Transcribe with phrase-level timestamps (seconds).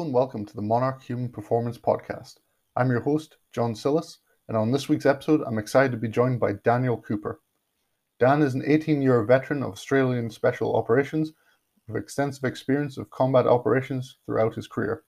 [0.00, 2.38] And welcome to the Monarch Human Performance Podcast.
[2.74, 6.40] I'm your host, John Sillis, and on this week's episode, I'm excited to be joined
[6.40, 7.42] by Daniel Cooper.
[8.18, 11.32] Dan is an 18 year veteran of Australian Special Operations
[11.86, 15.04] with extensive experience of combat operations throughout his career.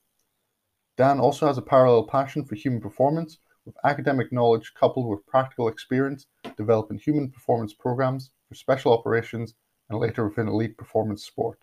[0.99, 5.69] Dan also has a parallel passion for human performance, with academic knowledge coupled with practical
[5.69, 6.27] experience
[6.59, 9.55] developing human performance programs for special operations
[9.89, 11.59] and later within elite performance sport.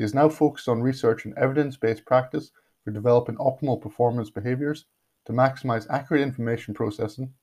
[0.00, 4.86] He is now focused on research and evidence based practice for developing optimal performance behaviors
[5.26, 7.34] to maximize accurate information processing,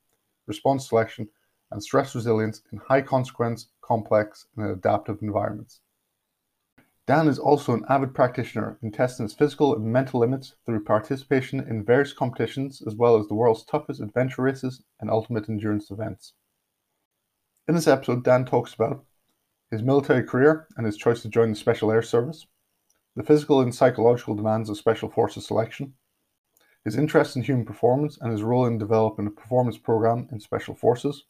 [0.48, 1.30] response selection,
[1.70, 5.82] and stress resilience in high consequence, complex, and adaptive environments.
[7.06, 11.60] Dan is also an avid practitioner in testing his physical and mental limits through participation
[11.60, 16.34] in various competitions as well as the world's toughest adventure races and ultimate endurance events.
[17.68, 19.06] In this episode, Dan talks about
[19.72, 22.46] his military career and his choice to join the Special Air Service,
[23.16, 25.94] the physical and psychological demands of Special Forces selection,
[26.86, 30.74] his interest in human performance and his role in developing a performance program in Special
[30.74, 31.26] Forces,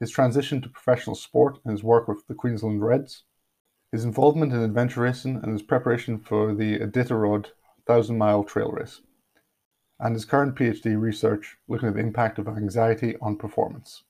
[0.00, 3.24] his transition to professional sport and his work with the Queensland Reds,
[3.90, 7.48] his involvement in adventure racing and his preparation for the Iditarod
[7.84, 9.02] 1000 mile trail race,
[10.00, 14.04] and his current PhD research looking at the impact of anxiety on performance.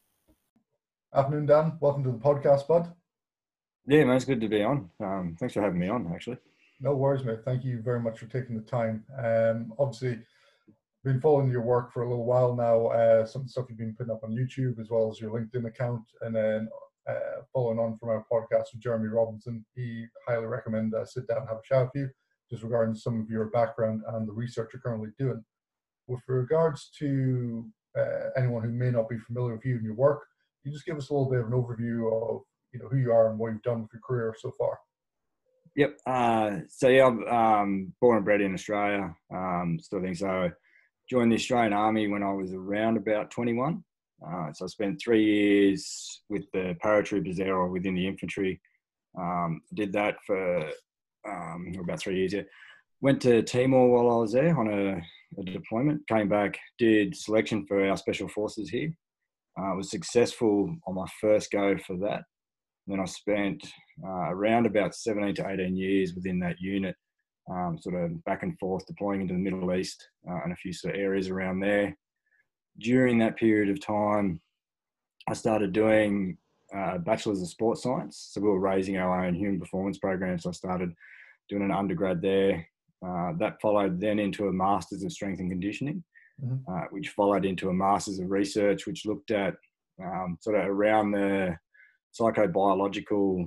[1.12, 1.78] Afternoon, Dan.
[1.80, 2.92] Welcome to the podcast, bud.
[3.86, 4.90] Yeah, man, it's good to be on.
[5.00, 6.38] Um, thanks for having me on, actually.
[6.80, 7.40] No worries, mate.
[7.44, 9.04] Thank you very much for taking the time.
[9.18, 10.20] Um, obviously,
[11.04, 12.86] been following your work for a little while now.
[12.86, 16.02] Uh, some stuff you've been putting up on YouTube as well as your LinkedIn account,
[16.20, 16.68] and then
[17.08, 21.38] uh, following on from our podcast with Jeremy Robinson, he highly recommend uh, sit down
[21.38, 22.10] and have a chat with you
[22.52, 25.42] just regarding some of your background and the research you're currently doing.
[26.06, 27.66] With regards to
[27.98, 30.22] uh, anyone who may not be familiar with you and your work,
[30.62, 33.12] you just give us a little bit of an overview of you know who you
[33.12, 34.78] are and what you've done with your career so far.
[35.76, 35.98] Yep.
[36.06, 39.14] Uh, so yeah, I'm um, born and bred in Australia.
[39.34, 40.50] Um, still think so.
[41.10, 43.82] Joined the Australian Army when I was around about 21.
[44.24, 48.60] Uh, so I spent three years with the paratroopers there or within the infantry.
[49.18, 50.70] Um, did that for
[51.28, 52.32] um, about three years.
[52.32, 52.42] Yeah.
[53.00, 56.06] Went to Timor while I was there on a, a deployment.
[56.06, 58.92] Came back, did selection for our special forces here.
[59.58, 62.22] Uh, was successful on my first go for that.
[62.86, 63.64] And then I spent
[64.04, 66.96] uh, around about 17 to 18 years within that unit,
[67.50, 70.72] um, sort of back and forth deploying into the Middle East uh, and a few
[70.72, 71.96] sort of areas around there
[72.78, 74.40] during that period of time,
[75.28, 76.36] I started doing
[76.74, 78.30] uh, bachelor's of sports science.
[78.32, 80.38] So we were raising our own human performance program.
[80.38, 80.92] So I started
[81.48, 82.66] doing an undergrad there.
[83.06, 86.02] Uh, that followed then into a master's of strength and conditioning,
[86.42, 86.72] mm-hmm.
[86.72, 89.54] uh, which followed into a master's of research, which looked at
[90.02, 91.56] um, sort of around the
[92.18, 93.46] psychobiological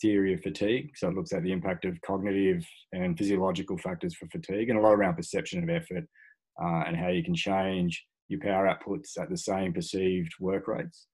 [0.00, 0.90] theory of fatigue.
[0.94, 4.82] So it looks at the impact of cognitive and physiological factors for fatigue and a
[4.82, 6.04] lot around perception of effort
[6.62, 11.06] uh, and how you can change your power outputs at the same perceived work rates.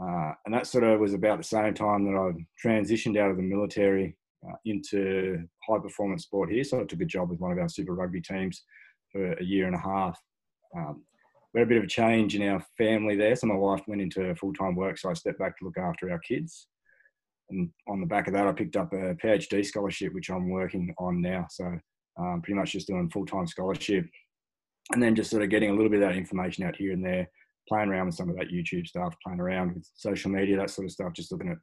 [0.00, 3.36] Uh, and that sort of was about the same time that I transitioned out of
[3.36, 4.16] the military
[4.48, 6.64] uh, into high performance sport here.
[6.64, 8.64] So I took a job with one of our super rugby teams
[9.12, 10.18] for a year and a half.
[10.76, 11.04] Um,
[11.52, 13.36] we had a bit of a change in our family there.
[13.36, 16.10] So my wife went into full time work, so I stepped back to look after
[16.10, 16.68] our kids.
[17.50, 20.94] And on the back of that, I picked up a PhD scholarship, which I'm working
[20.98, 21.46] on now.
[21.50, 21.78] So
[22.18, 24.06] um, pretty much just doing full time scholarship
[24.92, 27.04] and then just sort of getting a little bit of that information out here and
[27.04, 27.28] there,
[27.68, 30.86] playing around with some of that YouTube stuff, playing around with social media, that sort
[30.86, 31.58] of stuff, just looking at,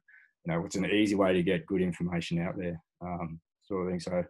[0.46, 3.90] you know, what's an easy way to get good information out there, um, sort of
[3.90, 4.00] thing.
[4.00, 4.24] So,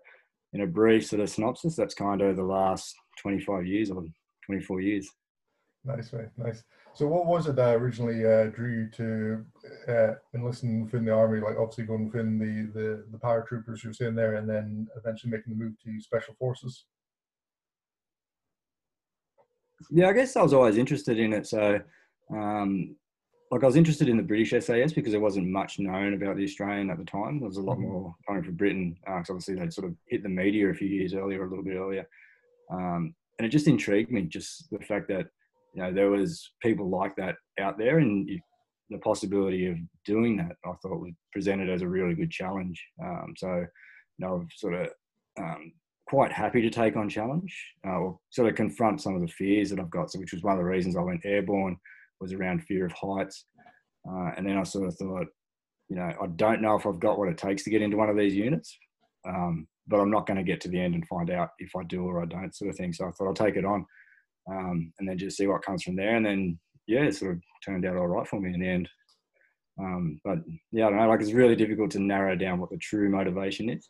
[0.52, 4.04] in a brief sort of synopsis, that's kind of the last 25 years or
[4.46, 5.08] 24 years.
[5.84, 6.28] Nice, mate.
[6.36, 6.62] Nice.
[6.92, 9.44] So, what was it that originally uh, drew you to
[9.88, 11.40] uh, enlisting within the army?
[11.40, 15.30] Like, obviously going within the the, the paratroopers you were saying there, and then eventually
[15.30, 16.84] making the move to special forces.
[19.90, 21.46] Yeah, I guess I was always interested in it.
[21.46, 21.80] So,
[22.30, 22.96] um,
[23.50, 26.44] like I was interested in the British SAS because there wasn't much known about the
[26.44, 27.40] Australian at the time.
[27.40, 27.90] There was a lot mm-hmm.
[27.90, 30.88] more coming from Britain because uh, obviously they'd sort of hit the media a few
[30.88, 32.06] years earlier, a little bit earlier,
[32.70, 34.22] um, and it just intrigued me.
[34.22, 35.26] Just the fact that
[35.74, 38.28] you know there was people like that out there, and
[38.90, 42.82] the possibility of doing that, I thought was presented as a really good challenge.
[43.02, 43.66] Um, so, you
[44.18, 44.88] know, I've sort of
[45.38, 45.72] um,
[46.08, 47.56] quite happy to take on challenge
[47.86, 50.10] uh, or sort of confront some of the fears that I've got.
[50.10, 51.76] So, which was one of the reasons I went airborne
[52.20, 53.46] was around fear of heights.
[54.08, 55.26] Uh, and then I sort of thought,
[55.88, 58.08] you know, I don't know if I've got what it takes to get into one
[58.08, 58.76] of these units,
[59.26, 61.84] um, but I'm not going to get to the end and find out if I
[61.84, 62.92] do or I don't, sort of thing.
[62.92, 63.86] So I thought I'll take it on
[64.50, 66.16] um, and then just see what comes from there.
[66.16, 68.88] And then, yeah, it sort of turned out all right for me in the end.
[69.78, 70.38] Um, but
[70.72, 73.70] yeah, I don't know, like it's really difficult to narrow down what the true motivation
[73.70, 73.88] is.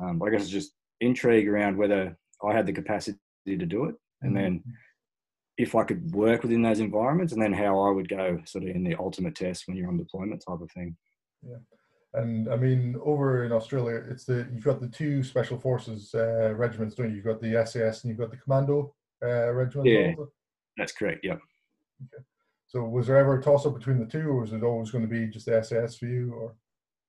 [0.00, 3.84] Um, but I guess it's just intrigue around whether I had the capacity to do
[3.86, 4.42] it, and mm-hmm.
[4.42, 4.64] then
[5.58, 8.70] if I could work within those environments, and then how I would go sort of
[8.70, 10.96] in the ultimate test when you're on deployment type of thing.
[11.46, 11.56] Yeah.
[12.14, 16.54] And I mean, over in Australia, it's the you've got the two special forces uh,
[16.54, 17.16] regiments, don't you?
[17.16, 19.82] You've got the SAS and you've got the commando uh.
[19.84, 20.32] Yeah, also.
[20.76, 21.20] that's correct.
[21.24, 21.40] Yep.
[22.14, 22.24] Okay.
[22.66, 25.02] So, was there ever a toss up between the two, or was it always going
[25.02, 26.32] to be just the SAS for you?
[26.32, 26.54] Or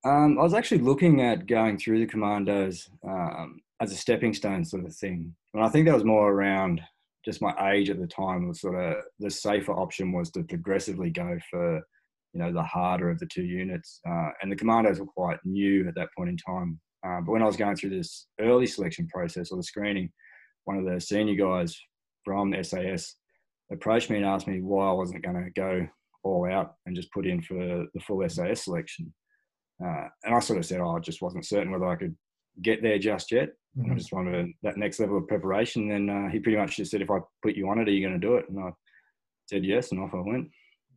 [0.04, 4.66] um, I was actually looking at going through the commandos um, as a stepping stone
[4.66, 6.82] sort of thing, and I think that was more around
[7.24, 8.48] just my age at the time.
[8.48, 11.82] Was sort of the safer option was to progressively go for
[12.34, 14.00] you know the harder of the two units.
[14.08, 16.80] Uh, and the commandos were quite new at that point in time.
[17.06, 20.12] Uh, but when I was going through this early selection process or the screening,
[20.66, 21.76] one of the senior guys
[22.24, 23.16] from SAS
[23.72, 25.88] approached me and asked me why I wasn't going to go
[26.24, 27.56] all out and just put in for
[27.94, 29.14] the full SAS selection.
[29.84, 32.16] Uh, and I sort of said, oh, I just wasn't certain whether I could
[32.62, 33.50] get there just yet.
[33.78, 33.92] Mm-hmm.
[33.92, 35.90] I just wanted that next level of preparation.
[35.90, 38.06] Then uh, he pretty much just said, if I put you on it, are you
[38.06, 38.46] going to do it?
[38.50, 38.72] And I
[39.48, 40.50] said yes, and off I went.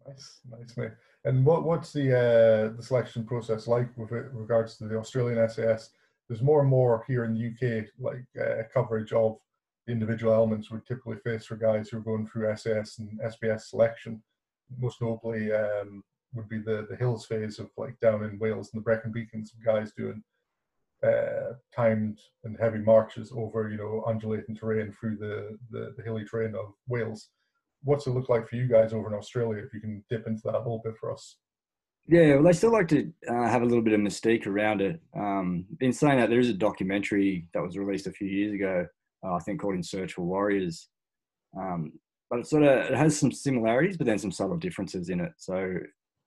[0.06, 0.90] Nice, nice, mate.
[1.24, 5.90] And what what's the uh, the selection process like with regards to the Australian SAS?
[6.28, 9.38] There's more and more here in the UK, like uh, coverage of
[9.88, 14.22] individual elements we typically face for guys who are going through SAS and SBS selection.
[14.78, 16.02] Most notably, um,
[16.34, 19.54] would be the the hills phase of like down in Wales and the Brecon Beacons,
[19.64, 20.22] guys doing
[21.06, 26.24] uh, timed and heavy marches over you know undulating terrain through the, the, the hilly
[26.24, 27.28] terrain of Wales
[27.84, 29.62] what's it look like for you guys over in Australia?
[29.64, 31.36] If you can dip into that a little bit for us.
[32.06, 35.00] Yeah, well, I still like to uh, have a little bit of mystique around it.
[35.16, 38.86] Um, in saying that, there is a documentary that was released a few years ago,
[39.24, 40.88] uh, I think called "In Search for Warriors,"
[41.58, 41.92] um,
[42.30, 45.32] but it sort of it has some similarities, but then some subtle differences in it.
[45.38, 45.74] So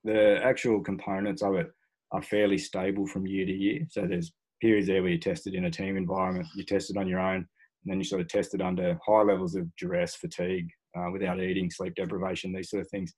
[0.04, 1.68] the actual components of it
[2.12, 3.82] are fairly stable from year to year.
[3.90, 7.20] So there's periods there where you're tested in a team environment, you're tested on your
[7.20, 7.46] own, and
[7.86, 10.68] then you sort of tested under high levels of duress, fatigue,
[10.98, 13.14] uh, without eating, sleep deprivation, these sort of things.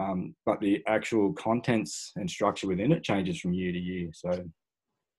[0.00, 4.10] Um, but the actual contents and structure within it changes from year to year.
[4.12, 4.44] So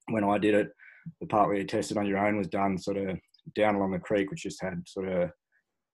[0.08, 0.68] when I did it,
[1.20, 3.18] the part where you tested on your own was done sort of
[3.54, 5.30] down along the creek, which just had sort of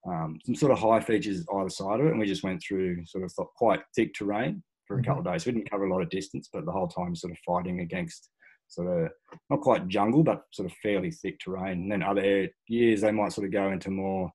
[0.06, 3.04] um, some sort of high features either side of it, and we just went through
[3.06, 5.34] sort of quite thick terrain for a couple of mm-hmm.
[5.34, 5.46] days.
[5.46, 8.28] We didn't cover a lot of distance, but the whole time sort of fighting against
[8.69, 9.10] sort of
[9.50, 11.82] not quite jungle, but sort of fairly thick terrain.
[11.82, 14.31] And then other years they might sort of go into more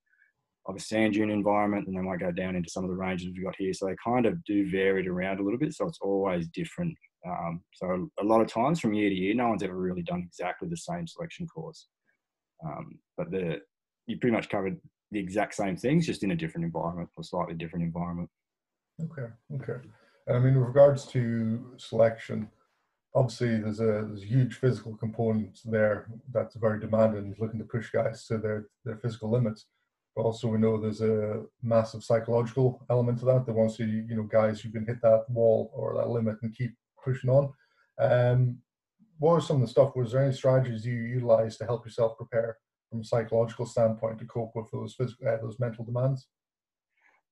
[0.67, 3.27] of a sand dune environment, and they might go down into some of the ranges
[3.27, 3.73] we've got here.
[3.73, 5.73] So they kind of do vary it around a little bit.
[5.73, 6.95] So it's always different.
[7.27, 10.23] Um, so a lot of times from year to year, no one's ever really done
[10.25, 11.87] exactly the same selection course.
[12.65, 13.61] Um, but the
[14.07, 14.79] you pretty much covered
[15.11, 18.29] the exact same things, just in a different environment or slightly different environment.
[19.01, 19.79] Okay, okay.
[20.27, 22.49] And I mean, with regards to selection,
[23.15, 27.89] obviously there's a, there's a huge physical component there that's very demanding, looking to push
[27.91, 29.65] guys to their, their physical limits
[30.17, 33.45] But also we know there's a massive psychological element to that.
[33.45, 36.37] They want to see, you know, guys who can hit that wall or that limit
[36.41, 36.73] and keep
[37.05, 37.53] pushing on.
[37.99, 38.57] Um,
[39.19, 39.95] what are some of the stuff?
[39.95, 42.57] Was there any strategies you utilized to help yourself prepare
[42.89, 46.27] from a psychological standpoint to cope with those physical, uh, those mental demands?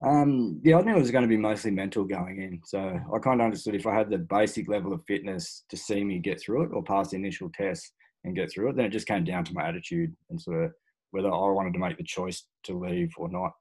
[0.03, 2.61] Um, yeah, I think it was going to be mostly mental going in.
[2.65, 6.03] So I kind of understood if I had the basic level of fitness to see
[6.03, 8.91] me get through it or pass the initial test and get through it, then it
[8.91, 10.71] just came down to my attitude and sort of
[11.11, 13.51] whether I wanted to make the choice to leave or not.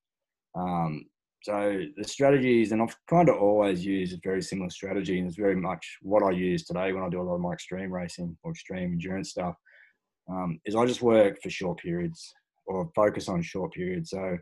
[0.56, 1.06] Um,
[1.44, 5.36] so the strategies, and I've kind of always used a very similar strategy, and it's
[5.36, 8.34] very much what I use today when I do a lot of my extreme racing
[8.42, 9.54] or extreme endurance stuff.
[10.26, 12.32] Um, is I just work for short periods
[12.64, 14.08] or focus on short periods.
[14.08, 14.38] So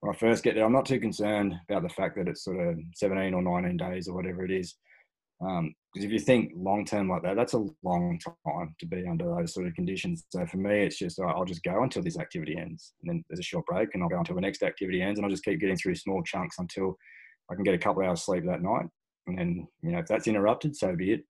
[0.00, 2.60] when I first get there, I'm not too concerned about the fact that it's sort
[2.60, 4.74] of 17 or 19 days or whatever it is.
[5.44, 9.06] Um, because if you think long term like that, that's a long time to be
[9.08, 10.24] under those sort of conditions.
[10.30, 13.38] So for me, it's just I'll just go until this activity ends, and then there's
[13.38, 15.60] a short break, and I'll go until the next activity ends, and I'll just keep
[15.60, 16.96] getting through small chunks until
[17.50, 18.86] I can get a couple of hours sleep that night.
[19.26, 21.24] And then you know if that's interrupted, so be it.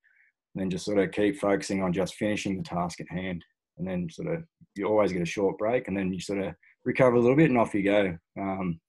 [0.55, 3.45] And then just sort of keep focusing on just finishing the task at hand,
[3.77, 4.45] and then sort of
[4.77, 6.55] you always get a short break, and then you sort of
[6.87, 8.17] recover a little bit, and off you go.
[8.41, 8.81] Um,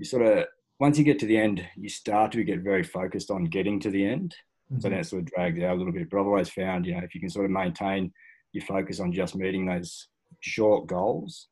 [0.00, 0.46] you sort of
[0.78, 3.90] once you get to the end, you start to get very focused on getting to
[3.90, 4.34] the end.
[4.70, 4.80] Mm-hmm.
[4.80, 6.10] So that sort of drags out a little bit.
[6.10, 8.12] But I've always found, you know, if you can sort of maintain
[8.52, 10.08] your focus on just meeting those
[10.40, 11.48] short goals,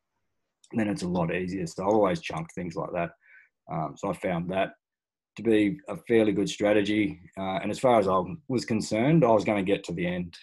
[0.72, 1.66] then it's a lot easier.
[1.66, 3.10] So I always chunk things like that.
[3.72, 4.72] Um, so I found that
[5.36, 7.20] to be a fairly good strategy.
[7.38, 10.06] Uh, and as far as I was concerned, I was going to get to the
[10.06, 10.36] end,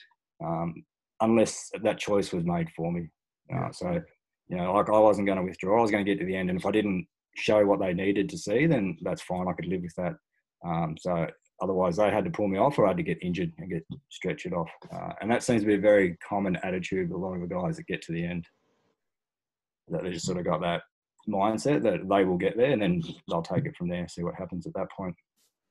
[0.43, 0.83] um,
[1.21, 3.09] unless that choice was made for me.
[3.53, 4.01] Uh, so,
[4.49, 5.79] you know, like I wasn't going to withdraw.
[5.79, 7.93] I was going to get to the end, and if I didn't show what they
[7.93, 9.47] needed to see, then that's fine.
[9.47, 10.15] I could live with that.
[10.65, 11.27] Um, so
[11.61, 13.85] otherwise, they had to pull me off, or I had to get injured and get
[14.09, 14.69] stretched off.
[14.93, 17.77] Uh, and that seems to be a very common attitude a lot of the guys
[17.77, 18.45] that get to the end.
[19.89, 20.83] that they just sort of got that
[21.29, 24.35] mindset that they will get there and then they'll take it from there, see what
[24.35, 25.15] happens at that point.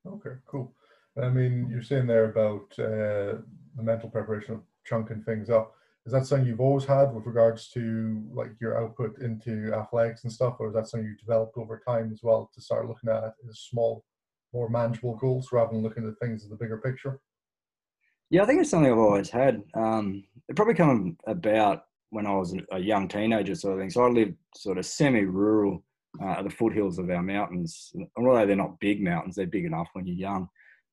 [0.06, 0.72] Okay, cool.
[1.20, 3.42] I mean, you're saying there about uh,
[3.76, 5.74] the mental preparation of chunking things up.
[6.10, 10.32] Is that something you've always had with regards to like your output into athletics and
[10.32, 13.32] stuff, or is that something you developed over time as well to start looking at
[13.48, 14.04] as small,
[14.52, 17.20] more manageable goals rather than looking at things in the bigger picture?
[18.28, 19.62] Yeah, I think it's something I've always had.
[19.74, 23.90] Um, it probably come about when I was a young teenager, sort of thing.
[23.90, 25.80] So I lived sort of semi-rural
[26.20, 27.92] uh, at the foothills of our mountains.
[28.16, 30.48] Although they're not big mountains, they're big enough when you're young.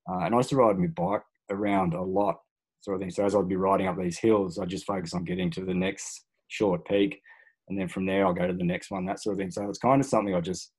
[0.08, 2.42] Uh, and I used to ride my bike around a lot,
[2.82, 3.12] sort of thing.
[3.12, 5.74] So as I'd be riding up these hills, I'd just focus on getting to the
[5.74, 7.20] next short peak,
[7.68, 9.52] and then from there I'll go to the next one, that sort of thing.
[9.52, 10.72] So it's kind of something I just,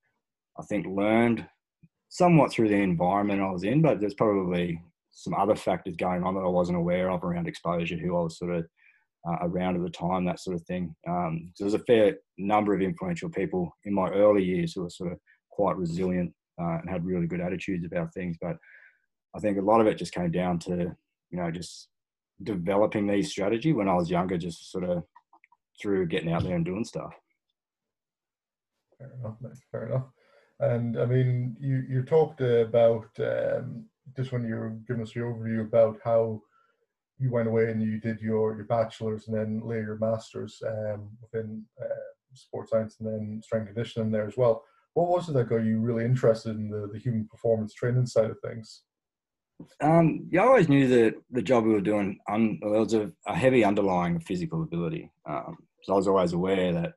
[0.58, 1.46] I think, learned
[2.08, 6.34] somewhat through the environment I was in, but there's probably some other factors going on
[6.34, 8.66] that I wasn't aware of around exposure, who I was sort of
[9.28, 10.94] uh, around at the time, that sort of thing.
[11.06, 14.90] Um, so there's a fair number of influential people in my early years who were
[14.90, 15.18] sort of
[15.50, 18.36] quite resilient uh, and had really good attitudes about things.
[18.40, 18.56] But
[19.36, 20.96] I think a lot of it just came down to,
[21.30, 21.88] you know, just
[22.42, 25.02] developing these strategy when I was younger, just sort of
[25.80, 27.14] through getting out there and doing stuff.
[28.98, 29.52] Fair enough, mate.
[29.70, 30.06] Fair enough.
[30.60, 33.84] And I mean, you you talked about um,
[34.16, 36.42] just when you were giving us your overview about how
[37.18, 41.08] you went away and you did your your bachelor's and then later your master's um,
[41.20, 44.64] within uh, sports science and then strength conditioning there as well.
[44.94, 48.30] What was it that got you really interested in the, the human performance training side
[48.30, 48.82] of things?
[49.80, 53.34] Um, you always knew that the job we were doing, um, there was a, a,
[53.34, 55.10] heavy underlying physical ability.
[55.26, 56.92] Um, so I was always aware that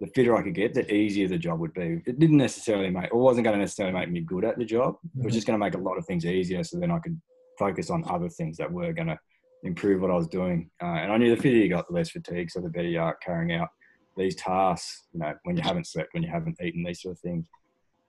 [0.00, 2.02] the fitter I could get, the easier the job would be.
[2.04, 4.96] It didn't necessarily make, or wasn't going to necessarily make me good at the job.
[5.04, 5.34] It was mm-hmm.
[5.34, 6.62] just going to make a lot of things easier.
[6.64, 7.18] So then I could
[7.58, 9.18] focus on other things that were going to
[9.62, 10.70] improve what I was doing.
[10.82, 13.00] Uh, and I knew the fitter you got, the less fatigue, so the better you
[13.00, 13.68] are carrying out
[14.16, 15.04] these tasks.
[15.12, 17.46] You know, when you haven't slept, when you haven't eaten, these sort of things.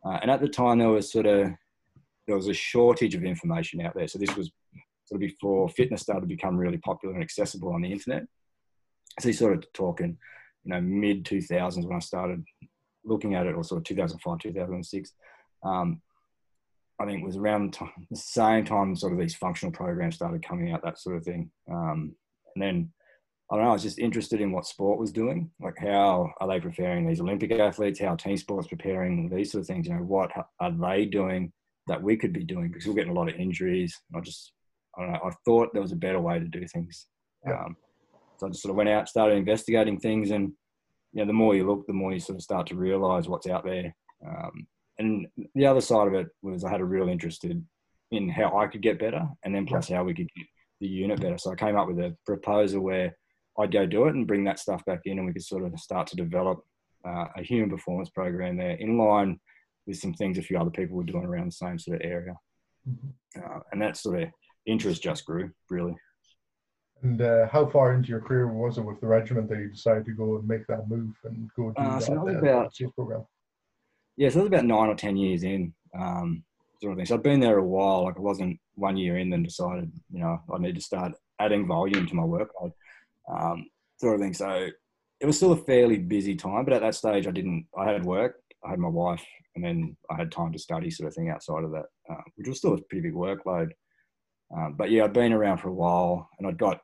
[0.06, 1.52] Uh, and at the time, there was sort of
[2.28, 4.08] there was a shortage of information out there.
[4.08, 4.52] So this was
[5.06, 8.24] sort of before fitness started to become really popular and accessible on the internet.
[9.20, 10.18] So he's sort of talking,
[10.64, 12.44] you know, mid 2000s when I started
[13.06, 15.12] looking at it, or sort of 2005, 2006.
[15.66, 16.02] Um,
[17.00, 17.78] I think it was around
[18.10, 21.52] the same time sort of these functional programs started coming out, that sort of thing.
[21.70, 22.16] Um,
[22.56, 22.94] and then
[23.52, 26.48] I don't know, I was just interested in what sport was doing, like how are
[26.48, 29.86] they preparing these Olympic athletes, how team sports preparing these sort of things.
[29.86, 31.52] You know, what are they doing
[31.88, 33.98] that we could be doing because we're getting a lot of injuries.
[34.16, 34.54] I just,
[34.98, 37.08] I don't know, I thought there was a better way to do things.
[37.46, 37.60] Yeah.
[37.66, 37.76] Um,
[38.38, 40.52] so I just sort of went out, started investigating things, and
[41.12, 43.48] you know, the more you look, the more you sort of start to realize what's
[43.48, 43.96] out there.
[44.26, 44.68] Um,
[45.00, 47.66] and the other side of it was I had a real interest in,
[48.12, 50.48] in how I could get better, and then plus how we could get
[50.82, 51.38] the unit better.
[51.38, 53.16] So I came up with a proposal where
[53.60, 55.78] I'd go do it and bring that stuff back in, and we could sort of
[55.80, 56.62] start to develop
[57.08, 59.40] uh, a human performance program there in line
[59.86, 62.34] with some things a few other people were doing around the same sort of area.
[62.90, 63.42] Mm-hmm.
[63.42, 64.30] Uh, and that sort of
[64.66, 65.96] interest just grew, really.
[67.02, 70.06] And uh, how far into your career was it with the regiment that you decided
[70.06, 73.26] to go and make that move and go do uh, that, so that about, program?
[74.16, 76.44] Yeah, so it was about nine or ten years in, um,
[76.82, 77.06] sort of thing.
[77.06, 78.06] So I'd been there a while.
[78.06, 81.68] Like it wasn't one year in, then decided, you know, I need to start adding
[81.68, 82.72] volume to my workload,
[83.30, 83.66] um,
[84.00, 84.34] sort of thing.
[84.34, 84.70] So
[85.20, 87.68] it was still a fairly busy time, but at that stage, I didn't.
[87.78, 89.26] I had work, I had my wife,
[89.56, 92.48] and then I had time to study, sort of thing, outside of that, uh, which
[92.48, 93.72] was still a pretty big workload.
[94.56, 96.82] Um, but yeah, I'd been around for a while, and I'd got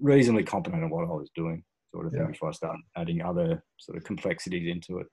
[0.00, 2.28] reasonably competent at what I was doing, sort of thing, yeah.
[2.28, 5.06] before I started adding other sort of complexities into it.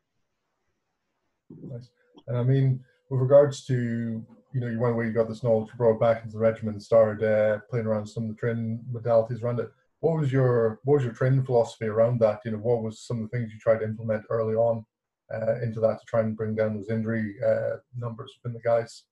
[1.49, 1.89] Nice.
[2.27, 5.69] And I mean, with regards to you know, you went away, you got this knowledge,
[5.71, 8.35] you brought it back into the regiment, and started uh, playing around some of the
[8.35, 9.69] training modalities around it.
[9.99, 12.41] What was your what was your training philosophy around that?
[12.45, 14.85] You know, what was some of the things you tried to implement early on
[15.33, 19.03] uh, into that to try and bring down those injury uh, numbers within the guys?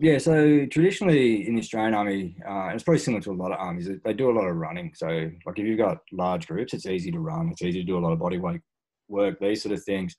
[0.00, 3.58] Yeah, so traditionally in the Australian Army, uh, it's probably similar to a lot of
[3.58, 3.90] armies.
[4.04, 4.92] They do a lot of running.
[4.94, 7.48] So, like if you've got large groups, it's easy to run.
[7.50, 8.60] It's easy to do a lot of body weight
[9.08, 10.14] work, these sort of things,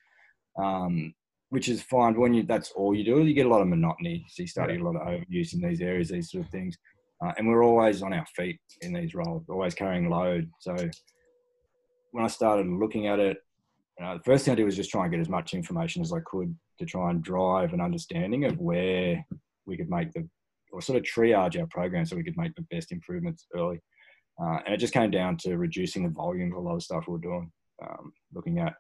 [0.62, 1.14] um,
[1.50, 2.12] which is fine.
[2.12, 4.26] But when you that's all you do, you get a lot of monotony.
[4.28, 6.78] So you start get a lot of overuse in these areas, these sort of things.
[7.24, 10.50] Uh, and we're always on our feet in these roles, always carrying load.
[10.60, 10.76] So
[12.12, 13.38] when I started looking at it,
[14.04, 16.14] uh, the first thing I did was just try and get as much information as
[16.14, 19.26] I could to try and drive an understanding of where
[19.66, 20.28] we could make the,
[20.72, 23.80] or sort of triage our program so we could make the best improvements early.
[24.42, 27.06] Uh, and it just came down to reducing the volume of a lot of stuff
[27.08, 27.52] we are doing,
[27.84, 28.74] um, looking at,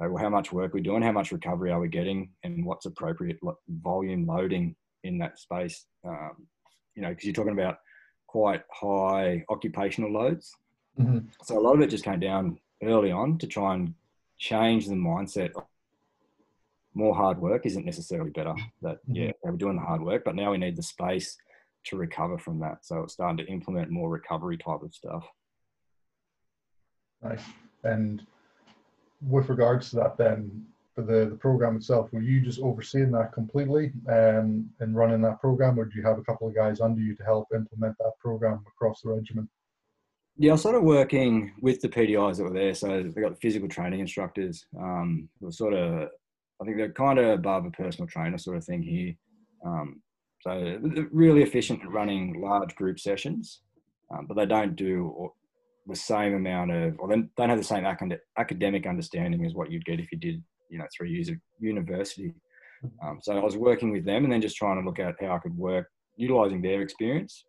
[0.00, 2.86] okay, well, how much work we're doing, how much recovery are we getting, and what's
[2.86, 5.84] appropriate volume loading in that space.
[6.06, 6.46] Um,
[6.94, 7.76] you know, because you're talking about
[8.26, 10.50] quite high occupational loads.
[10.98, 11.28] Mm-hmm.
[11.42, 13.94] So a lot of it just came down early on to try and
[14.38, 15.50] change the mindset.
[16.94, 18.54] More hard work isn't necessarily better.
[18.82, 19.14] That Mm-hmm.
[19.14, 21.36] yeah, they were doing the hard work, but now we need the space
[21.84, 22.84] to recover from that.
[22.84, 25.24] So it's starting to implement more recovery type of stuff.
[27.22, 27.42] Nice.
[27.84, 28.26] And
[29.28, 33.32] with regards to that, then for the the program itself, were you just overseeing that
[33.32, 37.00] completely um, and running that program, or do you have a couple of guys under
[37.00, 39.48] you to help implement that program across the regiment?
[40.38, 42.74] Yeah, I started working with the PTIs that were there.
[42.74, 44.66] So they got the physical training instructors.
[44.78, 46.10] Um, were sort of,
[46.60, 49.14] I think they're kind of above a personal trainer sort of thing here.
[49.64, 50.02] Um,
[50.42, 50.78] so
[51.10, 53.62] really efficient at running large group sessions,
[54.12, 55.32] um, but they don't do
[55.86, 59.70] the same amount of, or they don't have the same acad- academic understanding as what
[59.70, 62.34] you'd get if you did, you know, three years of university.
[63.02, 65.34] Um, so I was working with them and then just trying to look at how
[65.34, 67.46] I could work, utilizing their experience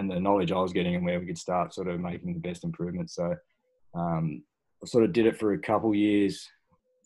[0.00, 2.40] and the knowledge I was getting and where we could start sort of making the
[2.40, 3.14] best improvements.
[3.14, 3.36] So
[3.94, 4.42] um,
[4.82, 6.48] I sort of did it for a couple years,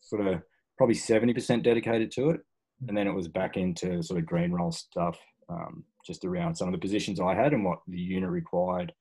[0.00, 0.40] sort of
[0.78, 2.40] probably 70% dedicated to it.
[2.88, 6.68] And then it was back into sort of green role stuff, um, just around some
[6.68, 8.92] of the positions I had and what the unit required.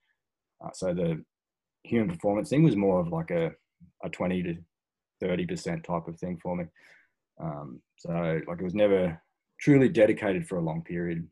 [0.63, 1.23] Uh, so the
[1.83, 3.51] human performance thing was more of like a,
[4.03, 4.55] a 20 to
[5.23, 6.65] 30% type of thing for me.
[7.41, 9.21] Um, so like it was never
[9.59, 11.27] truly dedicated for a long period.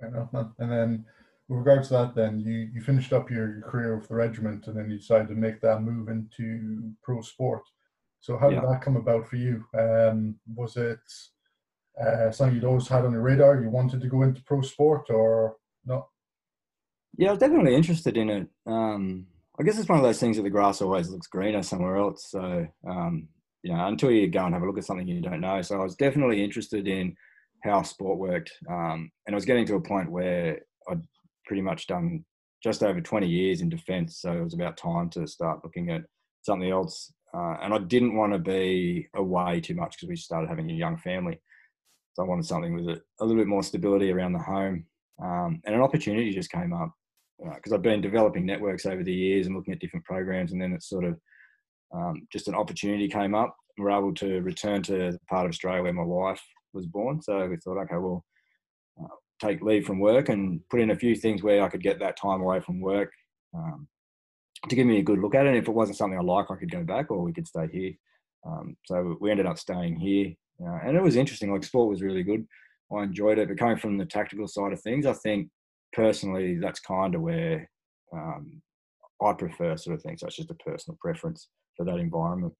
[0.00, 0.28] Man.
[0.58, 1.04] And then
[1.48, 4.66] with regards to that, then you, you finished up your, your career with the regiment
[4.66, 7.62] and then you decided to make that move into pro sport.
[8.20, 8.68] So how did Yeah.
[8.68, 9.64] that come about for you?
[9.78, 10.98] Um, was it
[12.00, 13.60] uh, something you'd always had on your radar?
[13.62, 16.08] You wanted to go into pro sport or not?
[17.16, 18.48] Yeah, I was definitely interested in it.
[18.66, 19.26] Um,
[19.58, 22.30] I guess it's one of those things that the grass always looks greener somewhere else.
[22.30, 23.28] So, um,
[23.62, 25.62] you know, until you go and have a look at something you don't know.
[25.62, 27.16] So I was definitely interested in
[27.66, 28.52] how sport worked.
[28.68, 31.02] Um, and I was getting to a point where I'd
[31.44, 32.24] pretty much done
[32.62, 34.20] just over 20 years in defence.
[34.20, 36.02] So it was about time to start looking at
[36.42, 37.12] something else.
[37.34, 40.74] Uh, and I didn't want to be away too much because we started having a
[40.74, 41.40] young family.
[42.14, 44.86] So I wanted something with a, a little bit more stability around the home.
[45.22, 46.92] Um, and an opportunity just came up
[47.54, 50.72] because I've been developing networks over the years and looking at different programs, and then
[50.72, 51.18] it's sort of
[51.94, 53.54] um, just an opportunity came up.
[53.78, 56.42] We're able to return to the part of Australia where my wife
[56.76, 58.24] was born, so we thought, okay, well,
[59.02, 59.08] uh,
[59.40, 62.16] take leave from work and put in a few things where I could get that
[62.16, 63.12] time away from work
[63.54, 63.88] um,
[64.68, 65.50] to give me a good look at it.
[65.50, 67.66] And if it wasn't something I like, I could go back, or we could stay
[67.72, 67.92] here.
[68.46, 70.32] Um, so we ended up staying here,
[70.64, 71.52] uh, and it was interesting.
[71.52, 72.46] Like sport was really good.
[72.96, 75.48] I enjoyed it, but coming from the tactical side of things, I think
[75.92, 77.68] personally, that's kind of where
[78.12, 78.62] um,
[79.20, 80.20] I prefer sort of things.
[80.20, 82.54] So it's just a personal preference for that environment.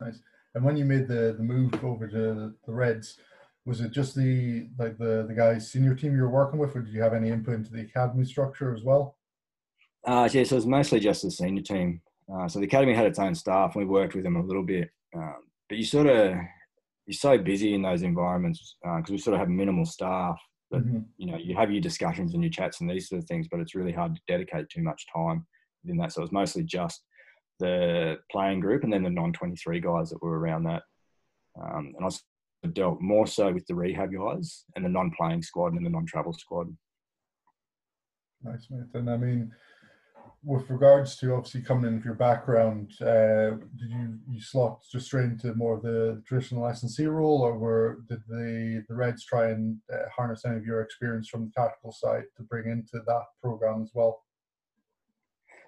[0.00, 0.20] Nice.
[0.54, 3.18] And when you made the, the move over to the Reds,
[3.66, 6.82] was it just the like the the guys senior team you were working with, or
[6.82, 9.18] did you have any input into the academy structure as well?
[10.06, 12.00] Uh, yeah, so it was mostly just the senior team.
[12.32, 14.62] Uh, so the academy had its own staff, and we worked with them a little
[14.62, 14.90] bit.
[15.14, 15.36] Um,
[15.68, 16.36] but you sort of
[17.06, 20.38] you're so busy in those environments because we sort of have minimal staff
[20.70, 21.06] that Mhm.
[21.16, 23.60] you know you have your discussions and your chats and these sort of things, but
[23.60, 25.46] it's really hard to dedicate too much time
[25.82, 26.12] within that.
[26.12, 27.02] So it was mostly just
[27.60, 30.82] the playing group and then the non-23 guys that were around that.
[31.60, 35.84] Um, and I dealt more so with the rehab guys and the non-playing squad and
[35.84, 36.74] the non-travel squad.
[38.42, 38.86] Nice, mate.
[38.94, 39.52] And I mean,
[40.42, 45.06] with regards to obviously coming in with your background, uh, did you you slot just
[45.06, 49.50] straight into more of the traditional C role, or were did the the Reds try
[49.50, 53.24] and uh, harness any of your experience from the tactical side to bring into that
[53.42, 54.23] program as well?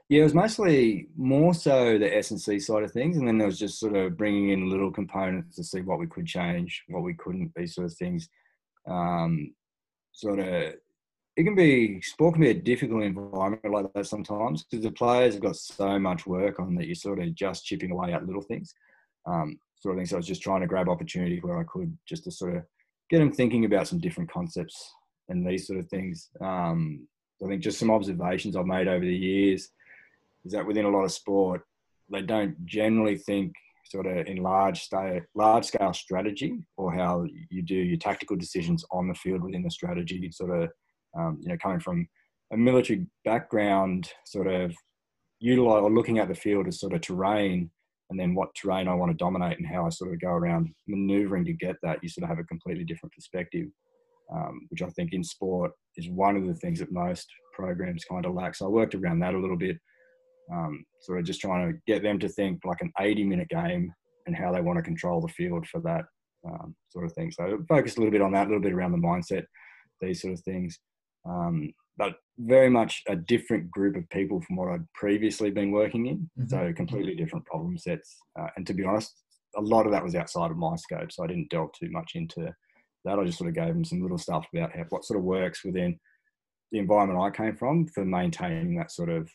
[0.09, 3.39] Yeah, it was mostly more so the S and C side of things, and then
[3.39, 6.85] there was just sort of bringing in little components to see what we could change,
[6.89, 8.29] what we couldn't, these sort of things.
[8.89, 9.53] Um,
[10.13, 14.85] sort of, it can be sport can be a difficult environment like that sometimes because
[14.85, 18.13] the players have got so much work on that you're sort of just chipping away
[18.13, 18.73] at little things,
[19.27, 20.11] um, sort of things.
[20.11, 22.63] So I was just trying to grab opportunities where I could just to sort of
[23.11, 24.89] get them thinking about some different concepts
[25.29, 26.31] and these sort of things.
[26.41, 27.09] Um,
[27.45, 29.69] I think just some observations I've made over the years
[30.47, 31.63] is that within a lot of sport,
[32.11, 33.53] they don't generally think
[33.85, 38.85] sort of in large scale, large scale strategy or how you do your tactical decisions
[38.91, 40.31] on the field within the strategy.
[40.33, 40.71] Sort of,
[41.19, 42.09] um, you know, coming from
[42.53, 44.75] a military background, sort of
[45.41, 47.71] utilize or looking at the field as sort of terrain,
[48.11, 50.73] and then what terrain I want to dominate and how I sort of go around
[50.87, 51.99] maneuvering to get that.
[52.03, 53.67] You sort of have a completely different perspective,
[54.33, 58.27] um, which I think in sport is one of the things that most programs kind
[58.27, 58.55] of lack.
[58.55, 59.77] So I worked around that a little bit
[60.53, 63.93] um, sort of just trying to get them to think like an 80 minute game
[64.27, 66.05] and how they want to control the field for that
[66.47, 67.31] um, sort of thing.
[67.31, 69.45] So focus a little bit on that, a little bit around the mindset,
[70.01, 70.79] these sort of things.
[71.29, 76.07] Um, but very much a different group of people from what I'd previously been working
[76.07, 76.31] in.
[76.39, 76.51] Mhm.
[76.51, 78.19] So completely different problem sets.
[78.39, 79.23] Uh, and to be honest,
[79.57, 82.13] a lot of that was outside of my scope, so I didn't delve too much
[82.15, 82.55] into
[83.05, 83.19] that.
[83.19, 85.65] I just sort of gave them some little stuff about how, what sort of works
[85.65, 85.99] within
[86.73, 89.31] the environment I came from for maintaining that sort of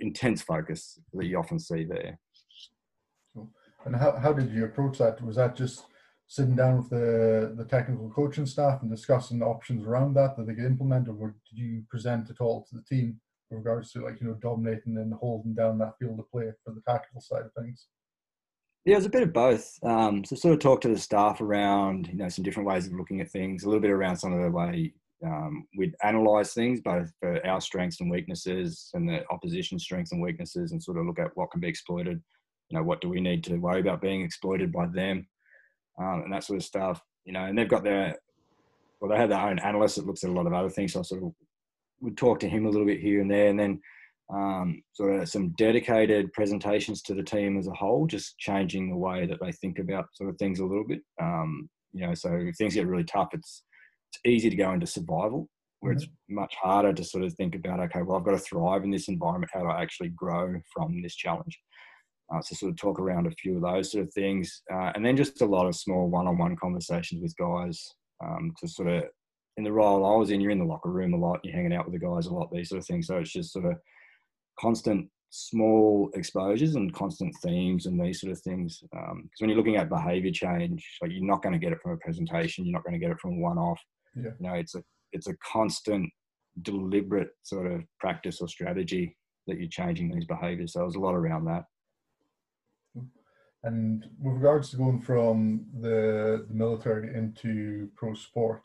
[0.00, 2.18] intense focus that you often see there.
[3.84, 5.22] And how, how did you approach that?
[5.24, 5.84] Was that just
[6.26, 10.46] sitting down with the, the technical coaching staff and discussing the options around that that
[10.46, 13.18] they could implement, or did you present it all to the team
[13.50, 16.74] in regards to like you know dominating and holding down that field of play for
[16.74, 17.86] the tactical side of things?
[18.84, 19.78] Yeah, it was a bit of both.
[19.82, 22.94] Um, so sort of talk to the staff around, you know, some different ways of
[22.94, 26.80] looking at things, a little bit around some of the way um, we'd analyse things,
[26.80, 31.06] both for our strengths and weaknesses and the opposition strengths and weaknesses, and sort of
[31.06, 32.22] look at what can be exploited.
[32.70, 35.26] You know, what do we need to worry about being exploited by them,
[35.98, 37.02] um, and that sort of stuff.
[37.24, 38.16] You know, and they've got their,
[39.00, 40.92] well, they have their own analyst that looks at a lot of other things.
[40.92, 41.32] So I sort of
[42.00, 43.80] would talk to him a little bit here and there, and then
[44.32, 48.96] um, sort of some dedicated presentations to the team as a whole, just changing the
[48.96, 51.00] way that they think about sort of things a little bit.
[51.20, 53.64] Um, you know, so if things get really tough, it's
[54.10, 55.48] it's easy to go into survival,
[55.80, 58.84] where it's much harder to sort of think about, okay, well, I've got to thrive
[58.84, 59.50] in this environment.
[59.52, 61.58] How do I actually grow from this challenge?
[62.32, 65.04] Uh, so sort of talk around a few of those sort of things, uh, and
[65.04, 67.82] then just a lot of small one-on-one conversations with guys
[68.22, 69.04] um, to sort of
[69.56, 71.72] in the role I was in, you're in the locker room a lot, you're hanging
[71.72, 73.08] out with the guys a lot, these sort of things.
[73.08, 73.74] So it's just sort of
[74.60, 78.80] constant small exposures and constant themes and these sort of things.
[78.92, 81.80] Because um, when you're looking at behaviour change, like you're not going to get it
[81.82, 83.80] from a presentation, you're not going to get it from one-off.
[84.14, 84.30] Yeah.
[84.38, 86.10] You know, it's a it's a constant,
[86.62, 89.16] deliberate sort of practice or strategy
[89.46, 90.74] that you're changing these behaviours.
[90.74, 91.64] So there's a lot around that.
[93.64, 98.62] And with regards to going from the, the military into pro sport,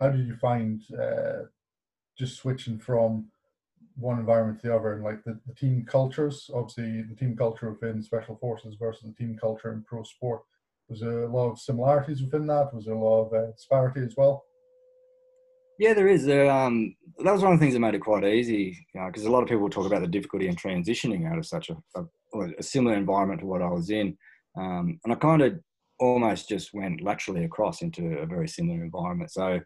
[0.00, 1.44] how did you find uh,
[2.18, 3.26] just switching from
[3.94, 6.50] one environment to the other and like the, the team cultures?
[6.54, 10.42] Obviously, the team culture within special forces versus the team culture in pro sport.
[10.88, 12.74] Was there a lot of similarities within that?
[12.74, 14.44] Was there a lot of uh, disparity as well?
[15.82, 16.24] Yeah, there is.
[16.24, 19.28] There, um, that was one of the things that made it quite easy, because you
[19.28, 21.76] know, a lot of people talk about the difficulty in transitioning out of such a,
[21.96, 22.04] a,
[22.56, 24.16] a similar environment to what I was in.
[24.56, 25.58] Um, and I kind of
[25.98, 29.32] almost just went laterally across into a very similar environment.
[29.32, 29.58] So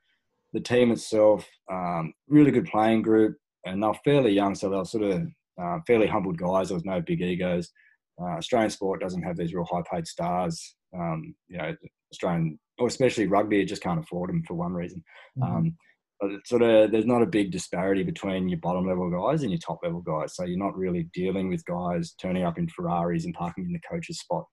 [0.55, 5.05] the team itself, um, really good playing group, and they're fairly young, so they're sort
[5.05, 5.29] of
[5.63, 6.69] uh, fairly humbled guys.
[6.69, 7.71] There was no big egos.
[8.19, 10.77] Uh, Australian sport doesn't have these real high-paid stars.
[10.99, 11.77] Um, you know,
[12.11, 15.05] Australian, or especially rugby, just can't afford them for one reason.
[15.39, 15.57] Mm-hmm.
[15.57, 15.77] Um,
[16.21, 19.51] but it's sort of there's not a big disparity between your bottom level guys and
[19.51, 20.35] your top level guys.
[20.35, 23.81] So you're not really dealing with guys turning up in Ferraris and parking in the
[23.81, 24.45] coach's spot,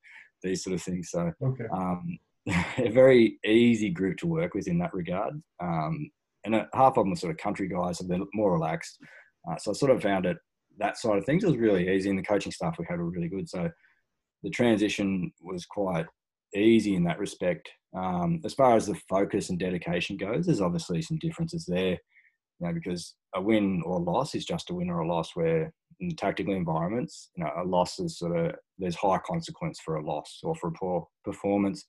[0.41, 1.09] these sort of things.
[1.11, 1.65] So okay.
[1.71, 2.17] um,
[2.77, 5.41] a very easy group to work with in that regard.
[5.61, 6.09] Um,
[6.45, 8.99] and uh, half of them are sort of country guys, so they're more relaxed.
[9.49, 10.37] Uh, so I sort of found it
[10.79, 13.29] that side of things was really easy, and the coaching staff we had were really
[13.29, 13.47] good.
[13.47, 13.69] So
[14.41, 16.05] the transition was quite
[16.55, 17.69] easy in that respect.
[17.95, 22.67] Um, as far as the focus and dedication goes, there's obviously some differences there, you
[22.67, 25.31] know, because a win or a loss is just a win or a loss.
[25.35, 29.95] Where in tactical environments, you know, a loss is sort of there's high consequence for
[29.95, 31.85] a loss or for a poor performance.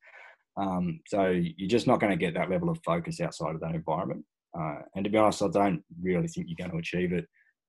[0.57, 3.75] Um, so you're just not going to get that level of focus outside of that
[3.75, 4.25] environment.
[4.59, 7.27] Uh, and to be honest, I don't really think you're going to achieve it.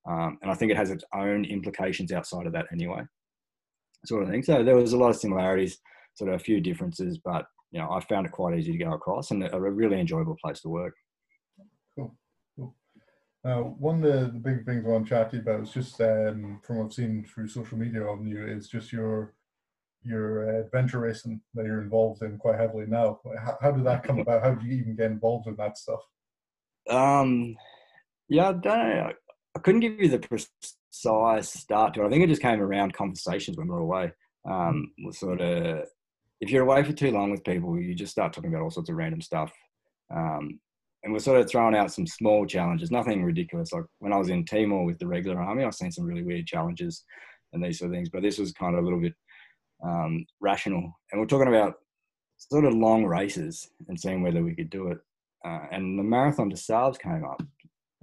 [0.08, 3.02] Um, and I think it has its own implications outside of that anyway,
[4.06, 4.44] sort of thing.
[4.44, 5.80] So there was a lot of similarities,
[6.16, 8.94] sort of a few differences, but you know, I found it quite easy to go
[8.94, 10.94] across and a really enjoyable place to work.
[11.98, 12.16] Cool,
[12.56, 12.76] cool.
[13.44, 15.72] Uh, one of the, the big things I want to chat to you about is
[15.72, 19.34] just um, from what I've seen through social media of you is just your
[20.04, 23.20] your adventure racing that you're involved in quite heavily now.
[23.44, 24.44] How, how did that come about?
[24.44, 26.02] How did you even get involved in that stuff?
[26.90, 27.56] Um,
[28.30, 29.12] yeah, I don't know.
[29.56, 32.08] I couldn't give you the precise start to it.
[32.08, 34.12] I think it just came around conversations when we were away.
[34.48, 35.86] Um, sort of,
[36.42, 38.90] if you're away for too long with people, you just start talking about all sorts
[38.90, 39.52] of random stuff.
[40.14, 40.60] Um,
[41.04, 43.72] and we're sort of throwing out some small challenges, nothing ridiculous.
[43.72, 46.48] Like when I was in Timor with the regular army, I've seen some really weird
[46.48, 47.04] challenges
[47.54, 48.10] and these sort of things.
[48.10, 49.14] But this was kind of a little bit
[49.84, 50.92] um, rational.
[51.12, 51.76] And we're talking about
[52.38, 54.98] sort of long races and seeing whether we could do it.
[55.46, 57.42] Uh, and the Marathon des Sables came up.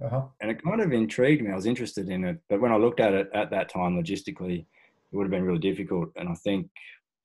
[0.03, 0.23] Uh-huh.
[0.41, 1.51] And it kind of intrigued me.
[1.51, 2.39] I was interested in it.
[2.49, 5.59] But when I looked at it at that time, logistically, it would have been really
[5.59, 6.09] difficult.
[6.15, 6.69] And I think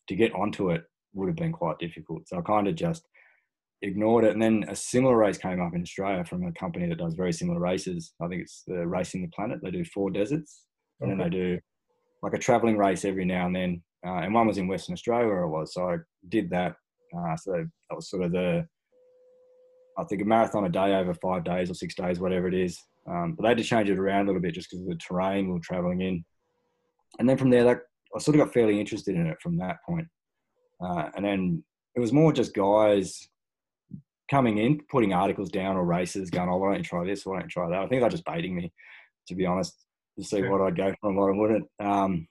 [0.09, 2.29] to get onto it would have been quite difficult.
[2.29, 3.07] So I kind of just
[3.83, 4.33] ignored it.
[4.33, 7.33] And then a similar race came up in Australia from a company that does very
[7.33, 8.13] similar races.
[8.21, 9.61] I think it's the Racing the Planet.
[9.63, 10.65] They do four deserts.
[11.01, 11.59] And then they do
[12.23, 13.83] like a traveling race every now and then.
[14.07, 15.75] Uh, and one was in Western Australia where I was.
[15.75, 15.97] So I
[16.29, 16.75] did that.
[17.17, 18.67] Uh, so that was sort of the,
[19.97, 22.79] I think a marathon a day over five days or six days, whatever it is.
[23.09, 24.97] Um, but they had to change it around a little bit just because of the
[24.97, 26.25] terrain we were traveling in.
[27.19, 27.79] And then from there, that,
[28.15, 30.07] I sort of got fairly interested in it from that point.
[30.81, 31.63] Uh, and then
[31.97, 33.29] it was more just guys
[34.31, 37.25] coming in, putting articles down or races, going, "Oh, why don't you try this?
[37.25, 38.73] Why don't you try that?" I think they're just baiting me,
[39.29, 39.85] to be honest,
[40.17, 41.69] to see what I'd go for and what I wouldn't.
[41.81, 42.29] Um,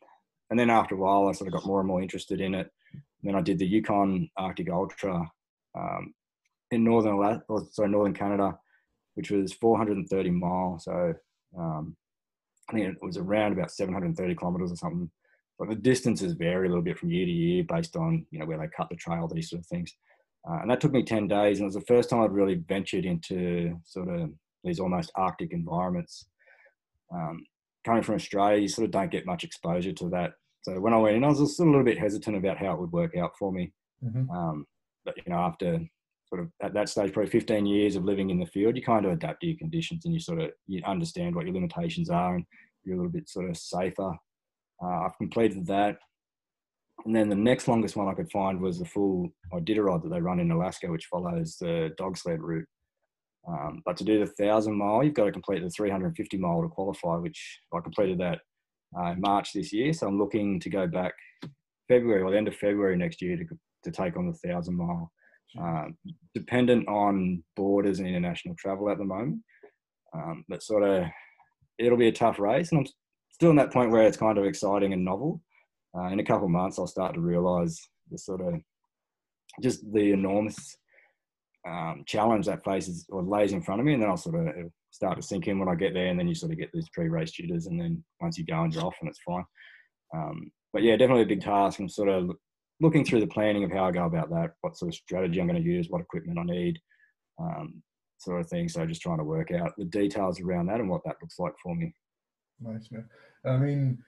[0.50, 2.72] and then after a while, I sort of got more and more interested in it.
[2.94, 5.30] And then I did the Yukon Arctic Ultra
[5.78, 6.14] um,
[6.72, 8.58] in northern Alaska, sorry, northern Canada,
[9.16, 10.86] which was 430 miles.
[10.86, 11.14] So
[11.58, 11.96] um,
[12.70, 15.10] I think it was around about 730 kilometers or something.
[15.60, 18.46] But the distances vary a little bit from year to year based on you know
[18.46, 19.96] where they cut the trail, these sort of things.
[20.50, 22.56] Uh, and that took me 10 days, and it was the first time I'd really
[22.56, 24.30] ventured into sort of
[24.64, 26.26] these almost Arctic environments.
[27.14, 27.44] Um,
[27.86, 30.34] coming from Australia, you sort of don't get much exposure to that.
[30.62, 32.80] So when I went in, I was still a little bit hesitant about how it
[32.80, 33.72] would work out for me.
[34.04, 34.30] Mm-hmm.
[34.30, 34.66] Um,
[35.06, 35.80] but you know, after
[36.28, 39.06] sort of at that stage, probably 15 years of living in the field, you kind
[39.06, 42.36] of adapt to your conditions and you sort of you understand what your limitations are,
[42.36, 42.46] and
[42.84, 44.14] you're a little bit sort of safer.
[44.84, 45.98] Uh, I've completed that.
[47.06, 50.22] And then the next longest one I could find was the full Iditarod that they
[50.22, 52.68] run in Alaska, which follows the dog sled route.
[53.48, 56.68] Um, but to do the thousand mile, you've got to complete the 350 mile to
[56.68, 58.40] qualify, which I completed that
[58.98, 59.94] uh, in March this year.
[59.94, 61.14] So I'm looking to go back
[61.88, 63.46] February or the end of February next year to,
[63.84, 65.12] to take on the thousand mile.
[65.60, 65.86] Uh,
[66.36, 69.40] dependent on borders and international travel at the moment.
[70.14, 71.06] Um, but sort of,
[71.80, 72.72] it'll be a tough race.
[72.72, 72.88] And I'm
[73.38, 75.42] still in that point where it's kind of exciting and novel
[75.96, 78.56] uh, in a couple of months, I'll start to realize the sort of
[79.62, 80.76] just the enormous
[81.68, 84.72] um, challenge that faces or lays in front of me, and then I'll sort of
[84.92, 86.90] start to sink in when I get there, and then you sort of get these
[86.94, 89.46] pre-race jitters, and then once you go and you're off, and it's fine.
[90.16, 91.80] Um, but yeah, definitely a big task.
[91.80, 92.32] I'm sort of
[92.80, 95.48] looking through the planning of how I go about that, what sort of strategy I'm
[95.48, 96.80] going to use, what equipment I need,
[97.40, 97.82] um,
[98.20, 98.70] sort of thing.
[98.70, 101.54] So just trying to work out the details around that and what that looks like
[101.62, 101.94] for me.
[102.62, 103.08] Nice man.
[103.48, 104.00] I mean,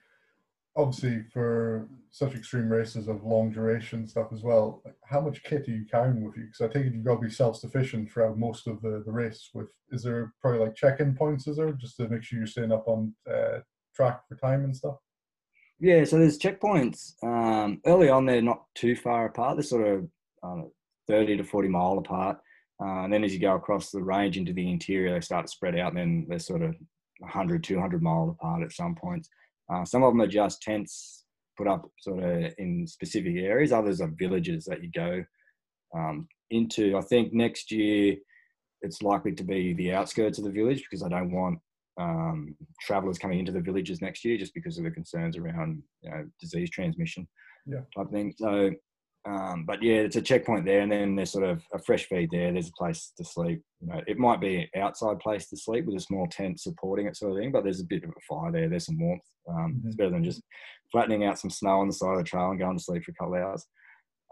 [0.75, 5.71] obviously for such extreme races of long duration stuff as well, how much kit are
[5.71, 6.45] you carrying with you?
[6.45, 9.49] Because I think you've got to be self-sufficient throughout most of the, the race.
[9.53, 11.47] With is there probably like check-in points?
[11.47, 13.59] Is there just to make sure you're staying up on uh,
[13.95, 14.95] track for time and stuff?
[15.79, 17.13] Yeah, so there's checkpoints.
[17.23, 19.55] Um, early on, they're not too far apart.
[19.55, 20.09] They're sort of
[20.43, 20.71] know,
[21.07, 22.37] 30 to 40 mile apart.
[22.81, 25.51] Uh, and then as you go across the range into the interior, they start to
[25.51, 25.93] spread out.
[25.93, 26.75] And then they're sort of
[27.19, 29.29] 100, 200 mile apart at some points.
[29.71, 31.25] Uh, some of them are just tents
[31.57, 33.71] put up sort of in specific areas.
[33.71, 35.23] Others are villages that you go
[35.95, 36.97] um, into.
[36.97, 38.15] I think next year
[38.81, 41.59] it's likely to be the outskirts of the village because I don't want
[41.99, 46.09] um, travelers coming into the villages next year just because of the concerns around you
[46.09, 47.27] know, disease transmission
[47.65, 47.81] yeah.
[47.95, 48.33] type thing.
[48.37, 48.71] So
[49.27, 52.29] um, but yeah, it's a checkpoint there, and then there's sort of a fresh feed
[52.31, 52.51] there.
[52.51, 53.61] There's a place to sleep.
[53.81, 57.07] You know, it might be an outside place to sleep with a small tent supporting
[57.07, 57.51] it, sort of thing.
[57.51, 58.69] But there's a bit of a fire there.
[58.69, 59.23] There's some warmth.
[59.49, 59.87] Um, mm-hmm.
[59.87, 60.41] It's better than just
[60.91, 63.11] flattening out some snow on the side of the trail and going to sleep for
[63.11, 63.65] a couple of hours.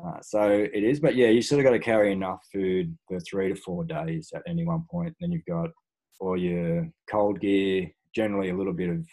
[0.04, 3.20] Uh, so it is, but yeah, you sort of got to carry enough food for
[3.20, 5.16] three to four days at any one point.
[5.20, 5.70] Then you've got
[6.20, 9.08] all your cold gear, generally a little bit of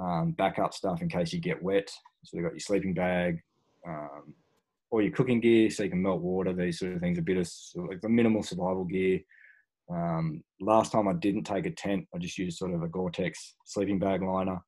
[0.00, 1.88] um, backup stuff in case you get wet.
[2.24, 3.38] So you've got your sleeping bag,
[3.86, 4.34] um,
[4.90, 7.36] all your cooking gear so you can melt water, these sort of things, a bit
[7.36, 7.50] of
[7.88, 9.20] like the minimal survival gear.
[9.90, 13.54] Um, last time I didn't take a tent, I just used sort of a Gore-Tex
[13.64, 14.58] sleeping bag liner.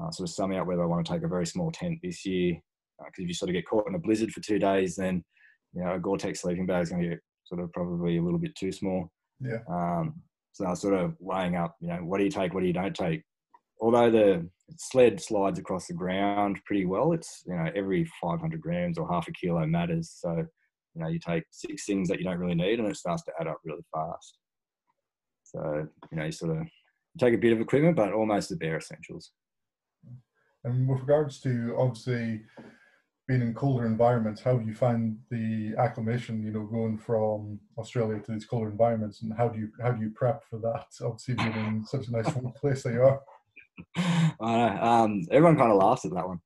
[0.00, 2.24] Uh, sort of summing out whether I want to take a very small tent this
[2.24, 2.54] year.
[2.98, 5.22] Because uh, if you sort of get caught in a blizzard for two days, then
[5.74, 8.38] you know a Gore-Tex sleeping bag is going to get sort of probably a little
[8.38, 9.10] bit too small.
[9.40, 9.58] Yeah.
[9.68, 10.22] Um,
[10.52, 12.66] so I was sort of weighing up, you know, what do you take, what do
[12.66, 13.22] you don't take.
[13.82, 17.12] Although the sled slides across the ground pretty well.
[17.12, 20.14] It's you know every 500 grams or half a kilo matters.
[20.18, 20.30] So
[20.94, 23.32] you know you take six things that you don't really need, and it starts to
[23.40, 24.38] add up really fast.
[25.44, 26.66] So you know you sort of
[27.18, 29.32] take a bit of equipment, but almost the bare essentials.
[30.64, 32.42] And with regards to obviously
[33.26, 36.44] being in colder environments, how do you find the acclimation?
[36.44, 40.02] You know, going from Australia to these colder environments, and how do you how do
[40.02, 40.86] you prep for that?
[41.04, 43.20] Obviously, being in such a nice warm place that you are.
[43.96, 44.78] I know.
[44.82, 46.38] Um, everyone kind of laughs at that one.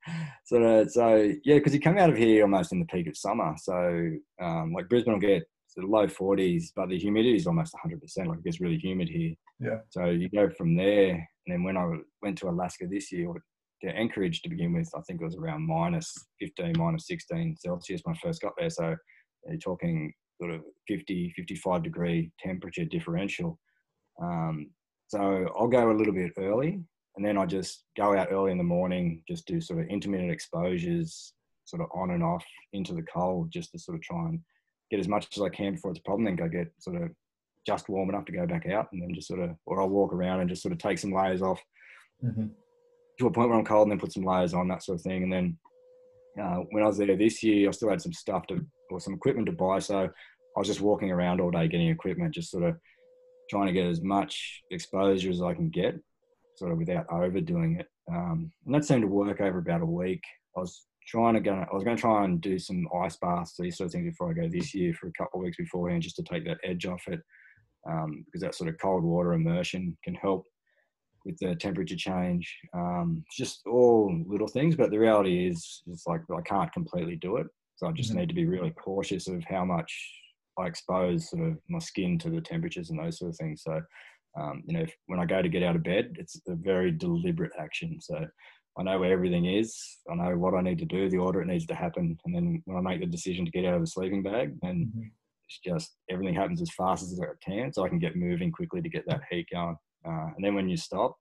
[0.45, 3.17] So, uh, so yeah, because you come out of here almost in the peak of
[3.17, 3.55] summer.
[3.59, 4.11] So,
[4.41, 5.43] um, like Brisbane will get
[5.77, 8.27] the low 40s, but the humidity is almost 100%.
[8.27, 9.35] Like it gets really humid here.
[9.61, 9.79] Yeah.
[9.91, 11.87] So you go from there, and then when I
[12.23, 13.43] went to Alaska this year, or
[13.83, 18.01] to Anchorage to begin with, I think it was around minus 15, minus 16 Celsius
[18.05, 18.71] when I first got there.
[18.71, 18.97] So
[19.49, 23.59] you're talking sort of 50, 55 degree temperature differential.
[24.23, 24.71] Um,
[25.09, 26.81] so I'll go a little bit early
[27.17, 30.31] and then I just go out early in the morning, just do sort of intermittent
[30.31, 31.33] exposures,
[31.65, 34.41] sort of on and off into the cold, just to sort of try and
[34.91, 36.25] get as much as I can before it's a problem.
[36.25, 37.11] Then go get sort of
[37.67, 40.13] just warm enough to go back out, and then just sort of, or I'll walk
[40.13, 41.61] around and just sort of take some layers off
[42.25, 42.47] mm-hmm.
[43.19, 45.03] to a point where I'm cold, and then put some layers on, that sort of
[45.03, 45.23] thing.
[45.23, 45.59] And then
[46.41, 49.15] uh, when I was there this year, I still had some stuff to or some
[49.15, 52.65] equipment to buy, so I was just walking around all day getting equipment, just sort
[52.65, 52.77] of
[53.51, 55.97] trying to get as much exposure as I can get,
[56.57, 57.87] sort of without overdoing it.
[58.11, 60.23] Um, and that seemed to work over about a week.
[60.57, 61.53] I was trying to go.
[61.53, 64.31] I was going to try and do some ice baths, these sort of things, before
[64.31, 66.87] I go this year for a couple of weeks beforehand, just to take that edge
[66.87, 67.21] off it,
[67.89, 70.47] um, because that sort of cold water immersion can help
[71.25, 72.53] with the temperature change.
[72.75, 77.37] Um, just all little things, but the reality is, it's like I can't completely do
[77.37, 78.21] it, so I just mm-hmm.
[78.21, 79.93] need to be really cautious of how much
[80.59, 83.63] I expose sort of my skin to the temperatures and those sort of things.
[83.63, 83.81] So,
[84.39, 86.93] um, you know, if, when I go to get out of bed, it's a very
[86.93, 87.99] deliberate action.
[88.01, 88.27] So
[88.79, 89.99] I know where everything is.
[90.11, 92.19] I know what I need to do, the order it needs to happen.
[92.25, 94.93] And then when I make the decision to get out of the sleeping bag, then
[94.95, 95.09] mm-hmm.
[95.49, 97.73] it's just everything happens as fast as it can.
[97.73, 99.77] So I can get moving quickly to get that heat going.
[100.07, 101.17] Uh, and then when you stop,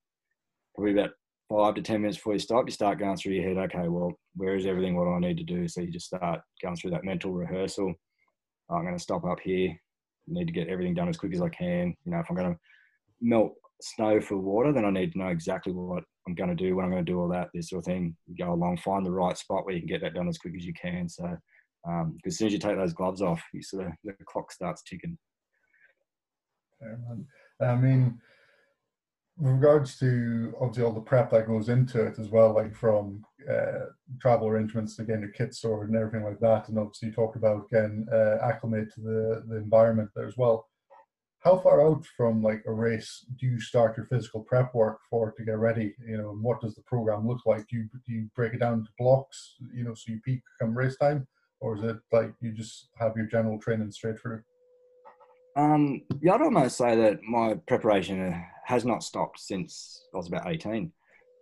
[0.76, 1.12] probably about
[1.50, 4.12] five to 10 minutes before you stop, you start going through your head, okay, well,
[4.36, 4.96] where is everything?
[4.96, 5.68] What do I need to do?
[5.70, 7.94] So you just start going through that mental rehearsal.
[8.70, 9.74] I'm going to stop up here.
[10.28, 11.96] Need to get everything done as quick as I can.
[12.04, 12.60] You know, if I'm going to
[13.22, 16.76] melt snow for water, then I need to know exactly what I'm going to do,
[16.76, 18.16] when I'm going to do all that, this sort of thing.
[18.28, 20.54] You go along, find the right spot where you can get that done as quick
[20.56, 21.08] as you can.
[21.08, 21.38] So,
[21.88, 24.82] um, as soon as you take those gloves off, you sort of the clock starts
[24.84, 25.18] ticking.
[27.62, 28.20] I mean,
[29.38, 33.24] with regards to obviously all the prep that goes into it as well, like from
[33.50, 33.86] uh,
[34.22, 37.36] travel arrangements to getting your kit sorted and everything like that, and obviously you talked
[37.36, 40.68] about getting uh, acclimate to the, the environment there as well.
[41.46, 45.32] How far out from like a race do you start your physical prep work for
[45.32, 45.94] to get ready?
[46.04, 47.68] You know, and what does the program look like?
[47.68, 49.54] Do you, do you break it down into blocks?
[49.72, 51.28] You know, so you peak come race time,
[51.60, 54.42] or is it like you just have your general training straight through?
[55.56, 60.48] Um, yeah, I'd almost say that my preparation has not stopped since I was about
[60.48, 60.92] 18.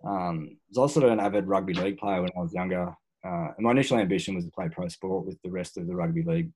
[0.05, 2.93] Um, I was also an avid rugby league player when I was younger.
[3.25, 5.95] Uh, and my initial ambition was to play pro sport with the rest of the
[5.95, 6.51] rugby league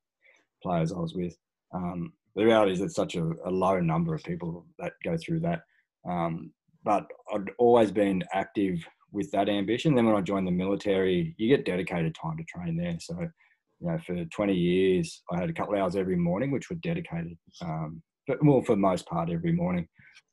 [0.61, 1.37] players I was with.
[1.73, 5.39] Um, the reality is it's such a, a, low number of people that go through
[5.39, 5.61] that.
[6.07, 6.51] Um,
[6.83, 8.77] but I'd always been active
[9.11, 9.95] with that ambition.
[9.95, 12.95] Then when I joined the military, you get dedicated time to train there.
[12.99, 16.75] So, you know, for 20 years, I had a couple hours every morning, which were
[16.77, 17.37] dedicated.
[17.61, 19.87] Um, but well, for most part, every morning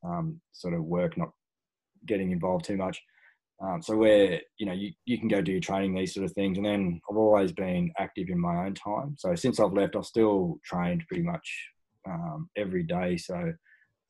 [0.05, 1.31] um, sort of work, not
[2.07, 3.01] getting involved too much.
[3.62, 6.33] Um, so where you know you, you can go do your training, these sort of
[6.33, 9.14] things, and then I've always been active in my own time.
[9.17, 11.49] So since I've left, I've still trained pretty much
[12.09, 13.17] um, every day.
[13.17, 13.53] So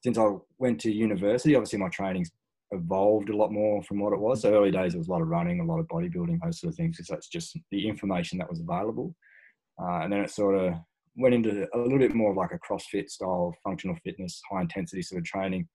[0.03, 2.31] since I went to university, obviously my training's
[2.71, 4.43] evolved a lot more from what it was.
[4.43, 6.73] So early days, it was a lot of running, a lot of bodybuilding, those sort
[6.73, 9.15] of things, because that's just the information that was available.
[9.81, 10.75] Uh, and then it sort of
[11.17, 15.03] went into a little bit more of like a CrossFit style, functional fitness, high intensity
[15.03, 15.69] sort of training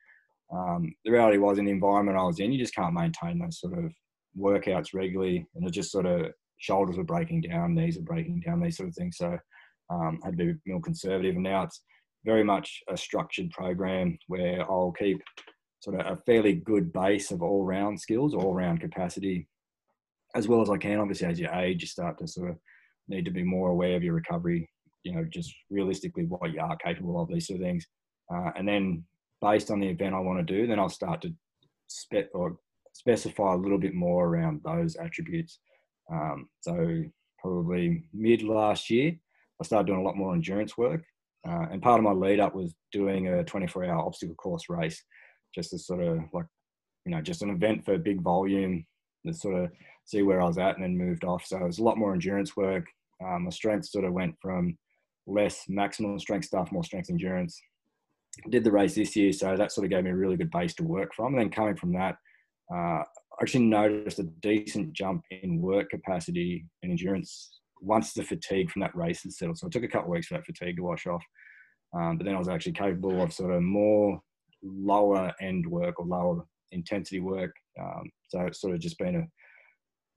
[0.52, 3.60] um, the reality was in the environment I was in, you just can't maintain those
[3.60, 3.92] sort of
[4.38, 6.28] workouts regularly, and it just sort of
[6.58, 9.18] shoulders were breaking down, knees were breaking down, these sort of things.
[9.18, 9.38] So
[9.90, 11.82] um, I had to be more conservative, and now it's
[12.26, 15.22] very much a structured program where I'll keep
[15.80, 19.48] sort of a fairly good base of all round skills, all round capacity,
[20.36, 21.00] as well as I can.
[21.00, 22.58] Obviously, as you age, you start to sort of
[23.08, 24.70] need to be more aware of your recovery.
[25.04, 27.88] You know, just realistically what you are capable of, these sort of things.
[28.34, 29.04] Uh, and then
[29.42, 31.34] based on the event I want to do, then I'll start to
[31.88, 32.58] spe- or
[32.94, 35.60] specify a little bit more around those attributes.
[36.12, 37.04] Um, so
[37.40, 39.16] probably mid last year,
[39.62, 41.04] I started doing a lot more endurance work.
[41.48, 45.02] Uh, and part of my lead up was doing a 24 hour obstacle course race,
[45.56, 46.46] just to sort of like,
[47.06, 48.86] you know, just an event for big volume
[49.26, 49.72] to sort of
[50.06, 51.46] see where I was at and then moved off.
[51.46, 52.86] So it was a lot more endurance work.
[53.24, 54.78] Um, my strength sort of went from
[55.28, 57.60] less maximum strength stuff, more strength endurance,
[58.50, 60.74] did the race this year, so that sort of gave me a really good base
[60.76, 61.34] to work from.
[61.34, 62.16] And then coming from that,
[62.72, 68.70] uh, I actually noticed a decent jump in work capacity and endurance once the fatigue
[68.70, 69.58] from that race had settled.
[69.58, 71.24] So it took a couple of weeks for that fatigue to wash off.
[71.94, 74.20] Um, but then I was actually capable of sort of more
[74.62, 77.56] lower end work or lower intensity work.
[77.80, 79.28] Um, so it's sort of just been a,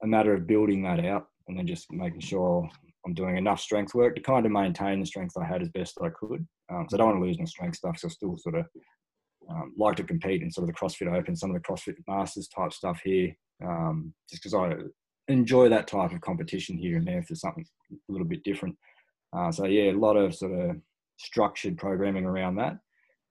[0.03, 2.69] a matter of building that out and then just making sure
[3.05, 5.97] I'm doing enough strength work to kind of maintain the strength I had as best
[6.01, 6.45] I could.
[6.71, 7.97] Um, so I don't want to lose my strength stuff.
[7.97, 8.65] So I still sort of
[9.49, 12.47] um, like to compete in sort of the CrossFit Open, some of the CrossFit Masters
[12.47, 14.75] type stuff here, um, just because I
[15.27, 18.75] enjoy that type of competition here and there for something a little bit different.
[19.35, 20.75] Uh, so yeah, a lot of sort of
[21.17, 22.77] structured programming around that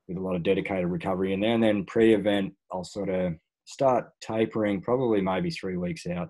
[0.09, 1.55] with a lot of dedicated recovery in there.
[1.55, 3.35] And then pre-event, I'll sort of
[3.65, 6.29] start tapering probably maybe three weeks out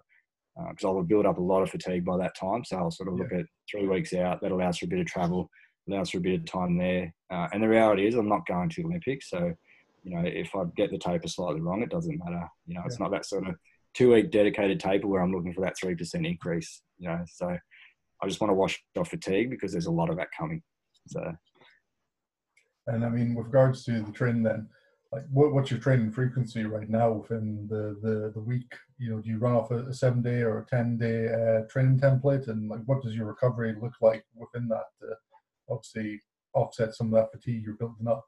[0.68, 2.64] because uh, I will build up a lot of fatigue by that time.
[2.64, 3.40] So I'll sort of look yeah.
[3.40, 4.40] at three weeks out.
[4.42, 5.48] That allows for a bit of travel,
[5.88, 7.14] allows for a bit of time there.
[7.32, 9.52] Uh, and the reality is, I'm not going to the Olympics, so
[10.04, 12.48] you know, if I get the taper slightly wrong, it doesn't matter.
[12.66, 13.54] You know, it's not that sort of
[13.94, 16.82] two week dedicated taper where I'm looking for that three percent increase.
[16.98, 17.48] You know, so
[18.22, 20.62] I just want to wash off fatigue because there's a lot of that coming.
[21.08, 21.32] So.
[22.88, 24.68] And I mean, with regards to the trend, then,
[25.12, 28.74] like, what, what's your training frequency right now within the, the, the week?
[28.98, 31.68] You know, do you run off a, a seven day or a ten day uh,
[31.70, 34.86] training template, and like, what does your recovery look like within that?
[35.00, 35.14] To
[35.68, 36.20] obviously,
[36.54, 38.24] offset some of that fatigue you're building up.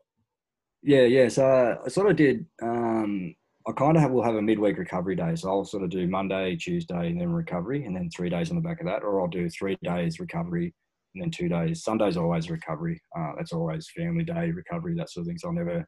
[0.82, 1.28] Yeah, yeah.
[1.28, 2.46] So I sort of did.
[2.62, 3.34] Um,
[3.66, 5.34] I kind of have, will have a midweek recovery day.
[5.36, 8.56] So I'll sort of do Monday, Tuesday, and then recovery, and then three days on
[8.56, 9.02] the back of that.
[9.02, 10.74] Or I'll do three days recovery,
[11.14, 11.82] and then two days.
[11.82, 13.00] Sunday's always recovery.
[13.16, 15.38] Uh, that's always family day recovery, that sort of thing.
[15.38, 15.86] So I'll never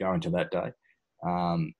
[0.00, 0.72] go into that day.
[1.24, 1.72] Um,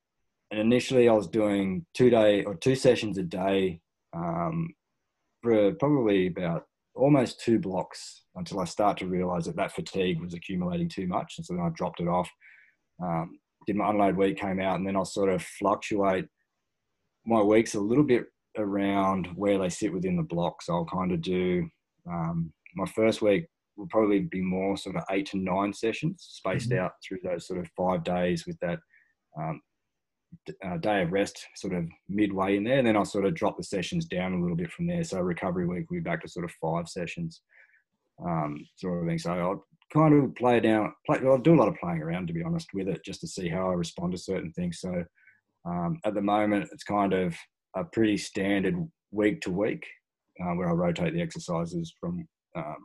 [0.50, 3.80] and initially, I was doing two day or two sessions a day
[4.14, 4.72] um,
[5.42, 6.64] for probably about
[6.94, 11.34] almost two blocks until I start to realize that that fatigue was accumulating too much.
[11.38, 12.30] And so then I dropped it off.
[13.02, 16.26] Um, did my unload week, came out, and then I'll sort of fluctuate
[17.26, 20.62] my weeks a little bit around where they sit within the block.
[20.62, 21.68] So I'll kind of do
[22.08, 23.46] um, my first week
[23.76, 26.84] will probably be more sort of eight to nine sessions spaced mm-hmm.
[26.84, 28.78] out through those sort of five days with that
[29.38, 29.60] um,
[30.64, 32.78] uh, day of rest sort of midway in there.
[32.78, 35.02] And then I'll sort of drop the sessions down a little bit from there.
[35.04, 37.42] So recovery week, we'll be back to sort of five sessions
[38.24, 39.18] um, sort of thing.
[39.18, 42.32] So I'll kind of play down, play, I'll do a lot of playing around to
[42.32, 44.80] be honest with it, just to see how I respond to certain things.
[44.80, 45.04] So
[45.64, 47.34] um, at the moment, it's kind of
[47.76, 48.76] a pretty standard
[49.12, 49.86] week to week
[50.42, 52.26] uh, where I rotate the exercises from
[52.56, 52.76] um,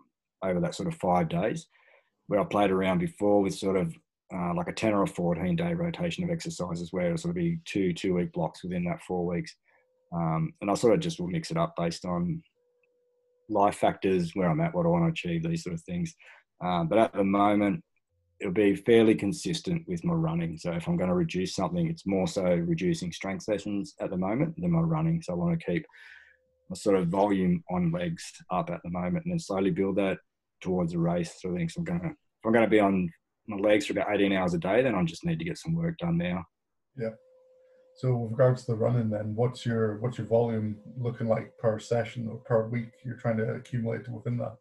[0.43, 1.67] over that sort of five days.
[2.27, 3.95] Where I played around before with sort of
[4.33, 7.35] uh, like a 10 or a 14 day rotation of exercises where it'll sort of
[7.35, 9.55] be two two week blocks within that four weeks.
[10.13, 12.43] Um, and I sort of just will mix it up based on
[13.49, 16.15] life factors, where I'm at, what I want to achieve, these sort of things.
[16.61, 17.83] Um, but at the moment,
[18.39, 20.57] it'll be fairly consistent with my running.
[20.57, 24.17] So if I'm going to reduce something, it's more so reducing strength sessions at the
[24.17, 25.21] moment than my running.
[25.21, 25.85] So I want to keep
[26.69, 30.19] my sort of volume on legs up at the moment and then slowly build that
[30.61, 31.35] towards a race.
[31.39, 33.09] So I think I'm going to, if I'm going to be on
[33.47, 35.75] my legs for about 18 hours a day, then I just need to get some
[35.75, 36.43] work done now.
[36.97, 37.09] Yeah.
[37.95, 41.79] So with regards to the running, then what's your what's your volume looking like per
[41.79, 42.91] session or per week?
[43.03, 44.55] You're trying to accumulate within that.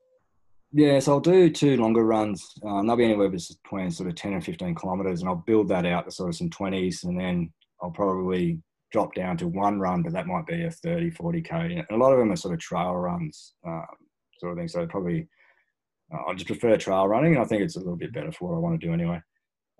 [0.72, 2.46] Yeah, so I'll do two longer runs.
[2.62, 5.86] Um, they'll be anywhere between sort of 10 and 15 kilometers, and I'll build that
[5.86, 7.50] out to sort of some 20s, and then
[7.82, 8.60] I'll probably
[8.92, 11.78] drop down to one run, but that might be a 30, 40k.
[11.78, 13.86] And a lot of them are sort of trail runs, um,
[14.38, 14.68] sort of thing.
[14.68, 15.26] So probably
[16.12, 18.50] uh, I just prefer trail running, and I think it's a little bit better for
[18.50, 19.20] what I want to do anyway.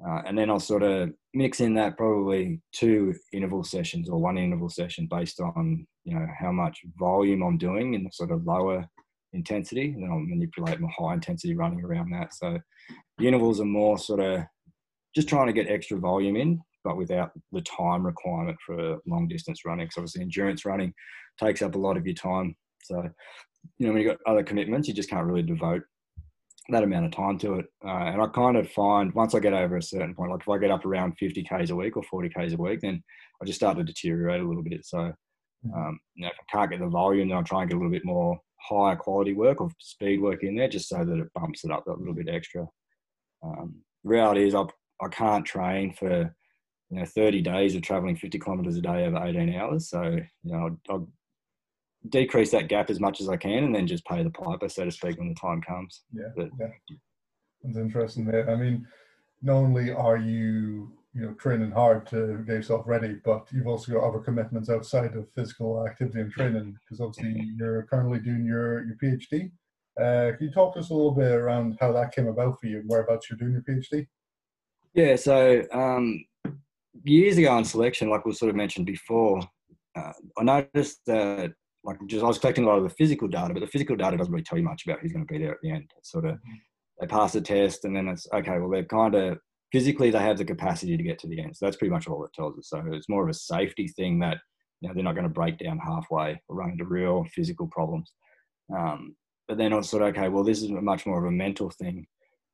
[0.06, 4.38] Uh, and then I'll sort of mix in that probably two interval sessions or one
[4.38, 8.46] interval session based on you know how much volume I'm doing in the sort of
[8.46, 8.88] lower
[9.32, 9.92] intensity.
[9.92, 12.34] And then I'll manipulate my high intensity running around that.
[12.34, 12.58] So
[13.18, 14.42] the intervals are more sort of
[15.14, 19.64] just trying to get extra volume in, but without the time requirement for long distance
[19.64, 19.86] running.
[19.86, 20.92] Because obviously endurance running
[21.40, 22.54] takes up a lot of your time.
[22.82, 23.02] So
[23.78, 25.82] you know when you've got other commitments, you just can't really devote
[26.70, 27.66] that amount of time to it.
[27.84, 30.48] Uh, and I kind of find once I get over a certain point, like if
[30.48, 33.02] I get up around 50 Ks a week or 40 Ks a week, then
[33.40, 34.84] I just start to deteriorate a little bit.
[34.84, 35.76] So, mm.
[35.76, 37.78] um, you know, if I can't get the volume, then I'll try and get a
[37.78, 41.32] little bit more higher quality work or speed work in there just so that it
[41.34, 42.66] bumps it up a little bit extra.
[43.42, 44.64] Um, the reality is I,
[45.00, 46.34] I can't train for,
[46.90, 49.88] you know, 30 days of traveling 50 kilometers a day over 18 hours.
[49.90, 51.08] So, you know, I'll, I'll
[52.08, 54.84] decrease that gap as much as I can, and then just pay the piper, so
[54.84, 56.02] to speak, when the time comes.
[56.12, 56.68] Yeah, but, yeah.
[57.62, 58.24] That's interesting.
[58.24, 58.86] There, I mean,
[59.42, 63.92] not only are you you know training hard to get yourself ready, but you've also
[63.92, 66.76] got other commitments outside of physical activity and training.
[66.84, 69.50] Because obviously you're currently doing your your PhD.
[70.00, 72.68] Uh, can you talk to us a little bit around how that came about for
[72.68, 74.06] you and whereabouts you're doing your PhD?
[74.94, 76.24] Yeah, so um,
[77.02, 79.42] years ago in selection, like we sort of mentioned before,
[79.96, 81.52] uh, I noticed that
[81.82, 84.16] like just I was collecting a lot of the physical data, but the physical data
[84.16, 85.90] doesn't really tell you much about who's going to be there at the end.
[85.98, 86.54] It's sort of mm-hmm.
[87.00, 88.58] they pass the test, and then it's okay.
[88.60, 89.38] Well, they're kind of
[89.72, 91.56] physically they have the capacity to get to the end.
[91.56, 92.68] So that's pretty much all it tells us.
[92.68, 94.38] So it's more of a safety thing that
[94.80, 98.12] you know they're not going to break down halfway or run into real physical problems.
[98.74, 99.16] Um,
[99.46, 100.28] but then I sort of okay.
[100.28, 102.06] Well, this is much more of a mental thing.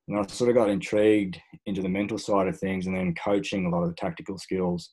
[0.06, 3.66] And I sort of got intrigued into the mental side of things, and then coaching
[3.66, 4.90] a lot of the tactical skills,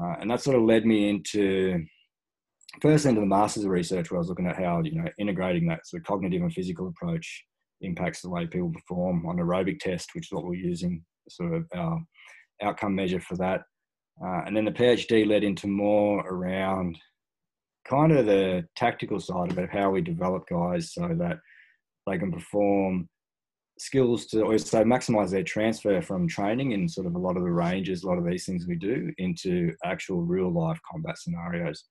[0.00, 1.84] uh, and that sort of led me into
[2.80, 5.66] first into the masters of research where I was looking at how you know integrating
[5.68, 7.44] that sort of cognitive and physical approach
[7.82, 11.66] impacts the way people perform on aerobic test, which is what we're using sort of
[11.74, 12.00] our
[12.62, 13.62] outcome measure for that.
[14.22, 16.98] Uh, and then the PhD led into more around
[17.88, 21.38] kind of the tactical side of it, how we develop guys so that
[22.06, 23.08] they can perform
[23.78, 27.50] skills to also maximize their transfer from training and sort of a lot of the
[27.50, 31.84] ranges, a lot of these things we do into actual real life combat scenarios.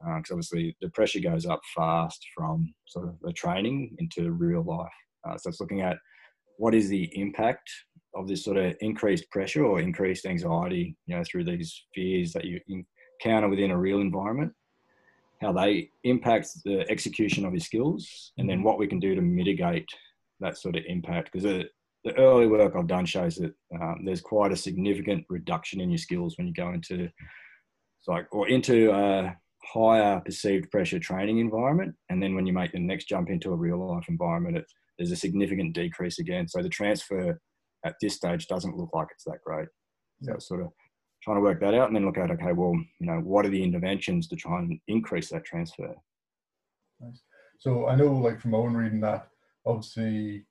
[0.00, 4.64] Because uh, obviously the pressure goes up fast from sort of the training into real
[4.64, 4.88] life.
[5.28, 5.96] Uh, so it's looking at
[6.56, 7.70] what is the impact
[8.14, 12.44] of this sort of increased pressure or increased anxiety, you know, through these fears that
[12.44, 14.52] you encounter within a real environment,
[15.40, 19.22] how they impact the execution of your skills, and then what we can do to
[19.22, 19.88] mitigate
[20.40, 21.30] that sort of impact.
[21.30, 21.64] Because the,
[22.04, 25.98] the early work I've done shows that um, there's quite a significant reduction in your
[25.98, 27.08] skills when you go into
[28.06, 32.78] like or into a higher perceived pressure training environment, and then when you make the
[32.78, 34.64] next jump into a real life environment, it,
[34.98, 36.48] there's a significant decrease again.
[36.48, 37.38] So the transfer
[37.84, 39.68] at this stage doesn't look like it's that great.
[40.22, 40.38] So yeah.
[40.38, 40.72] sort of
[41.22, 43.50] trying to work that out and then look at okay, well, you know, what are
[43.50, 45.94] the interventions to try and increase that transfer?
[47.00, 47.22] Nice.
[47.58, 49.28] So I know, like from my own reading, that
[49.66, 50.44] obviously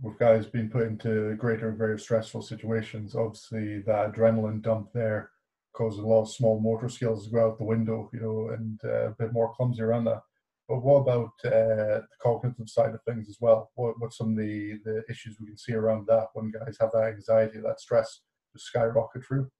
[0.00, 5.30] with guys being put into greater and very stressful situations, obviously that adrenaline dump there
[5.72, 8.80] causes a lot of small motor skills to go out the window, you know, and
[8.84, 10.22] uh, a bit more clumsy around that.
[10.68, 13.70] But what about uh, the cognitive side of things as well?
[13.74, 16.90] What what's some of the, the issues we can see around that when guys have
[16.92, 18.20] that anxiety, that stress
[18.52, 19.50] just skyrocket through?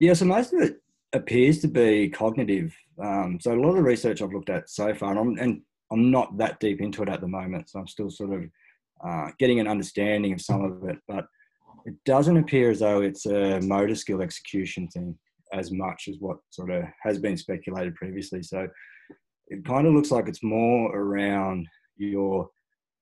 [0.00, 0.82] Yeah, so most of it
[1.12, 2.74] appears to be cognitive.
[3.02, 5.62] Um, so a lot of the research I've looked at so far, and I'm, and
[5.90, 8.50] I'm not that deep into it at the moment, so I'm still sort of
[9.06, 10.98] uh, getting an understanding of some of it.
[11.08, 11.26] But
[11.86, 15.18] it doesn't appear as though it's a motor skill execution thing
[15.52, 18.42] as much as what sort of has been speculated previously.
[18.42, 18.66] So
[19.52, 22.48] it kind of looks like it's more around your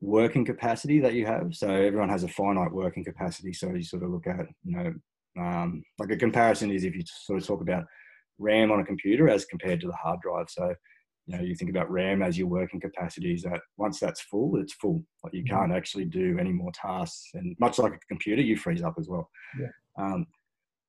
[0.00, 1.54] working capacity that you have.
[1.54, 3.52] So everyone has a finite working capacity.
[3.52, 4.94] So you sort of look at, you know,
[5.40, 7.84] um, like a comparison is if you sort of talk about
[8.38, 10.46] RAM on a computer as compared to the hard drive.
[10.48, 10.74] So,
[11.26, 14.56] you know, you think about RAM as your working capacity is that once that's full,
[14.56, 15.04] it's full.
[15.22, 15.54] Like you mm-hmm.
[15.54, 17.28] can't actually do any more tasks.
[17.34, 19.28] And much like a computer, you freeze up as well.
[19.58, 19.68] Yeah.
[19.98, 20.26] Um,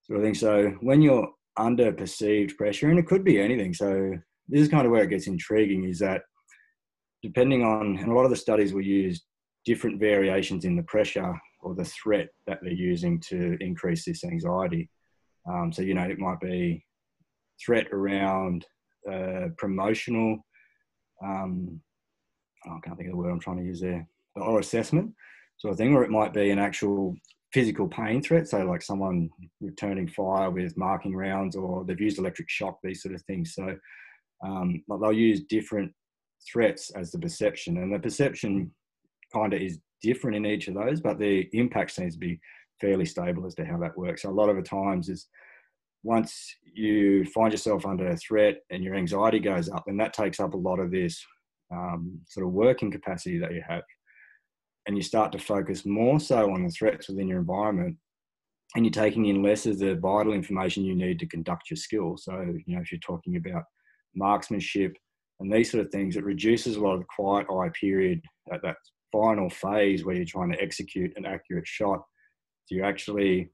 [0.04, 0.34] sort of thing.
[0.34, 3.74] So when you're under perceived pressure, and it could be anything.
[3.74, 4.14] So
[4.52, 6.22] this is kind of where it gets intriguing is that
[7.24, 9.24] depending on, and a lot of the studies will use
[9.66, 14.90] different variations in the pressure or the threat that they're using to increase this anxiety.
[15.50, 16.84] Um, so, you know, it might be
[17.64, 18.66] threat around
[19.12, 20.46] uh, promotional,
[21.24, 21.80] um,
[22.68, 25.14] oh, I can't think of the word I'm trying to use there, or assessment
[25.58, 27.16] sort of thing, or it might be an actual
[27.54, 28.48] physical pain threat.
[28.48, 29.30] So, like someone
[29.60, 33.54] returning fire with marking rounds, or they've used electric shock, these sort of things.
[33.54, 33.76] So,
[34.44, 35.92] um, they'll use different
[36.52, 38.72] threats as the perception, and the perception
[39.34, 42.40] kind of is different in each of those, but the impact seems to be
[42.80, 44.24] fairly stable as to how that works.
[44.24, 45.28] So a lot of the times is
[46.04, 50.40] once you find yourself under a threat and your anxiety goes up, then that takes
[50.40, 51.24] up a lot of this
[51.72, 53.84] um, sort of working capacity that you have.
[54.88, 57.98] And you start to focus more so on the threats within your environment
[58.76, 62.18] and you're taking in less of the vital information you need to conduct your skill.
[62.18, 62.34] So,
[62.66, 63.64] you know, if you're talking about
[64.16, 64.96] marksmanship
[65.42, 68.22] and these sort of things, it reduces a lot of the quiet eye period
[68.54, 68.78] at that
[69.12, 72.02] final phase where you're trying to execute an accurate shot.
[72.66, 73.50] So you're actually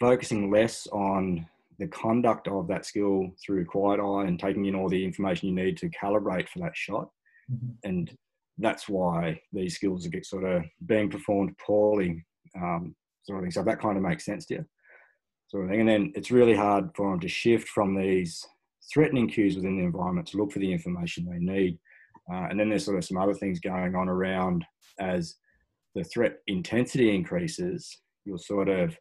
[0.00, 1.46] focusing less on
[1.78, 5.54] the conduct of that skill through quiet eye and taking in all the information you
[5.54, 7.08] need to calibrate for that shot.
[7.52, 7.88] Mm-hmm.
[7.88, 8.16] And
[8.58, 12.24] that's why these skills get sort of being performed poorly,
[12.56, 12.94] um,
[13.24, 13.50] sort of thing.
[13.50, 14.64] So that kind of makes sense to you,
[15.48, 15.80] sort of thing.
[15.80, 18.46] And then it's really hard for them to shift from these
[18.92, 21.78] threatening cues within the environment to look for the information they need
[22.30, 24.64] uh, and then there's sort of some other things going on around
[25.00, 25.36] as
[25.94, 28.96] the threat intensity increases, you're sort of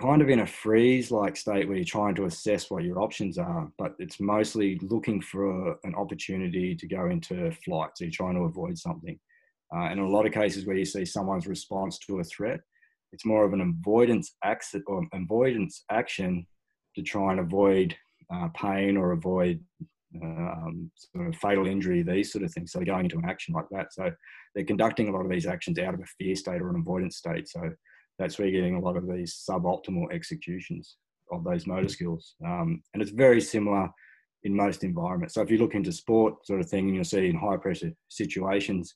[0.00, 3.38] kind of in a freeze like state where you're trying to assess what your options
[3.38, 7.90] are, but it's mostly looking for an opportunity to go into flight.
[7.94, 9.18] So you're trying to avoid something.
[9.74, 12.60] Uh, and in a lot of cases where you see someone's response to a threat,
[13.12, 14.34] it's more of an avoidance
[14.86, 16.46] or avoidance action
[16.96, 17.94] to try and avoid
[18.32, 19.60] uh, pain or avoid
[20.22, 22.72] um, sort of fatal injury, these sort of things.
[22.72, 23.92] So they're going into an action like that.
[23.92, 24.10] So
[24.54, 27.16] they're conducting a lot of these actions out of a fear state or an avoidance
[27.16, 27.48] state.
[27.48, 27.70] So
[28.18, 30.96] that's where you're getting a lot of these suboptimal executions
[31.32, 32.34] of those motor skills.
[32.44, 33.88] Um, and it's very similar
[34.42, 35.34] in most environments.
[35.34, 37.92] So if you look into sport sort of thing, and you'll see in high pressure
[38.08, 38.94] situations,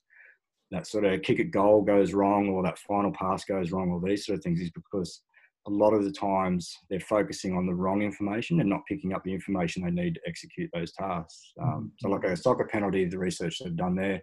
[0.71, 4.01] that sort of kick at goal goes wrong or that final pass goes wrong or
[4.01, 5.21] these sort of things is because
[5.67, 9.23] a lot of the times they're focusing on the wrong information and not picking up
[9.23, 11.53] the information they need to execute those tasks.
[11.61, 14.21] Um, so, like a soccer penalty, the research they've done there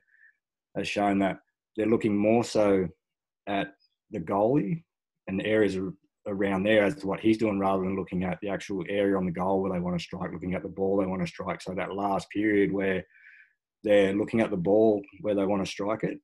[0.76, 1.38] has shown that
[1.76, 2.86] they're looking more so
[3.49, 3.74] at
[4.11, 4.84] the goalie
[5.26, 5.76] and the areas
[6.28, 9.26] around there as to what he's doing rather than looking at the actual area on
[9.26, 11.61] the goal where they want to strike, looking at the ball they want to strike.
[11.61, 13.05] So, that last period where
[13.82, 16.18] they're looking at the ball where they want to strike it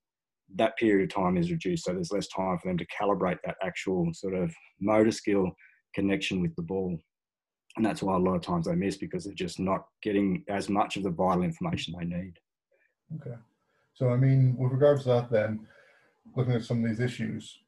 [0.57, 1.85] that period of time is reduced.
[1.85, 5.53] So there's less time for them to calibrate that actual sort of motor skill
[5.95, 6.99] connection with the ball.
[7.77, 10.69] And that's why a lot of times they miss because they're just not getting as
[10.69, 12.35] much of the vital information they need.
[13.17, 13.37] Okay.
[13.95, 15.67] So, I mean, with regards to that, then,
[16.37, 17.59] looking at some of these issues,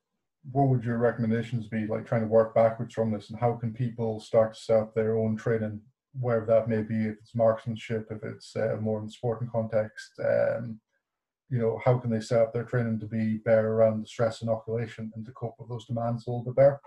[0.53, 3.72] what would your recommendations be, like trying to work backwards from this, and how can
[3.72, 5.81] people start to set up their own training,
[6.18, 10.12] wherever that may be, if it's marksmanship, if it's uh, more in the sporting context,
[10.24, 10.81] um,
[11.51, 14.40] you know, how can they set up their training to be better around the stress
[14.40, 16.80] inoculation and to cope with those demands a little bit better?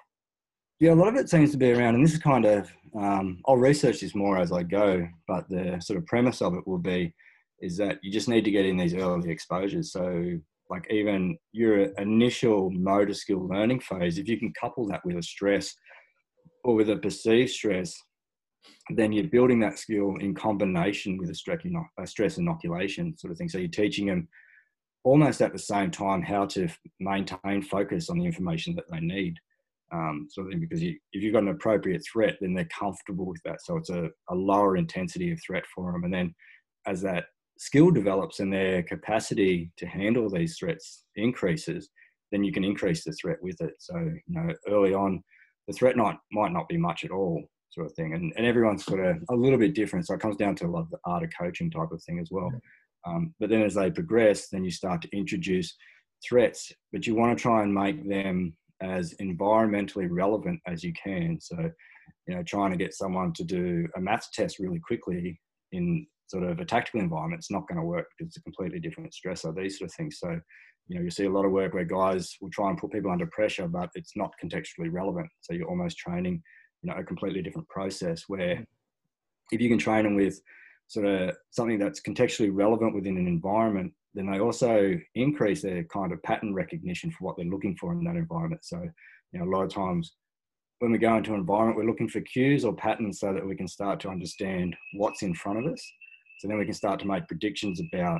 [0.79, 3.41] Yeah, a lot of it seems to be around, and this is kind of, um,
[3.45, 6.79] I'll research this more as I go, but the sort of premise of it will
[6.79, 7.13] be
[7.61, 9.91] is that you just need to get in these early exposures.
[9.91, 10.39] So,
[10.69, 15.23] like, even your initial motor skill learning phase, if you can couple that with a
[15.23, 15.75] stress
[16.63, 17.95] or with a perceived stress,
[18.95, 23.49] then you're building that skill in combination with a stress inoculation sort of thing.
[23.49, 24.27] So, you're teaching them
[25.03, 26.67] almost at the same time how to
[26.99, 29.37] maintain focus on the information that they need.
[29.91, 33.27] Um, sort of thing, because you, if you've got an appropriate threat, then they're comfortable
[33.27, 33.61] with that.
[33.61, 36.03] So it's a, a lower intensity of threat for them.
[36.03, 36.33] And then
[36.87, 37.25] as that
[37.59, 41.89] skill develops and their capacity to handle these threats increases,
[42.31, 43.73] then you can increase the threat with it.
[43.77, 45.23] So, you know, early on,
[45.67, 48.15] the threat not, might not be much at all, sort of thing.
[48.15, 50.07] And, and everyone's sort of a little bit different.
[50.07, 52.17] So it comes down to a lot of the art of coaching type of thing
[52.17, 52.51] as well.
[53.05, 55.75] Um, but then as they progress, then you start to introduce
[56.27, 61.39] threats, but you want to try and make them as environmentally relevant as you can.
[61.41, 61.57] So,
[62.27, 65.39] you know, trying to get someone to do a maths test really quickly
[65.71, 68.79] in sort of a tactical environment is not going to work because it's a completely
[68.79, 70.17] different stressor, these sort of things.
[70.19, 70.39] So,
[70.87, 73.11] you know, you see a lot of work where guys will try and put people
[73.11, 75.29] under pressure, but it's not contextually relevant.
[75.41, 76.41] So you're almost training,
[76.81, 78.65] you know, a completely different process where
[79.51, 80.41] if you can train them with
[80.87, 86.11] sort of something that's contextually relevant within an environment, then they also increase their kind
[86.11, 88.63] of pattern recognition for what they're looking for in that environment.
[88.63, 88.81] So,
[89.31, 90.13] you know, a lot of times
[90.79, 93.55] when we go into an environment, we're looking for cues or patterns so that we
[93.55, 95.91] can start to understand what's in front of us.
[96.39, 98.19] So then we can start to make predictions about,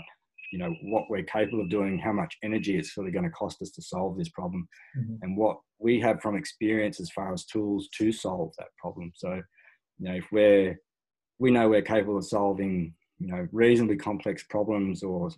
[0.51, 3.61] you know, what we're capable of doing, how much energy it's really going to cost
[3.61, 5.16] us to solve this problem, mm-hmm.
[5.22, 9.11] and what we have from experience as far as tools to solve that problem.
[9.14, 9.41] So,
[9.99, 10.80] you know, if we're
[11.44, 15.30] we know we're capable of solving, you know, reasonably complex problems or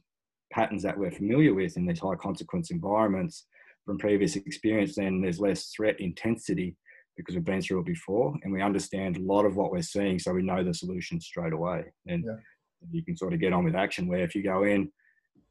[0.54, 3.48] patterns that we're familiar with in these high consequence environments
[3.88, 6.78] from previous experience, then there's less threat intensity
[7.18, 10.20] because we've been through it before and we understand a lot of what we're seeing,
[10.20, 11.84] so we know the solution straight away.
[12.06, 12.36] And yeah.
[12.92, 14.08] you can sort of get on with action.
[14.08, 14.92] Where if you go in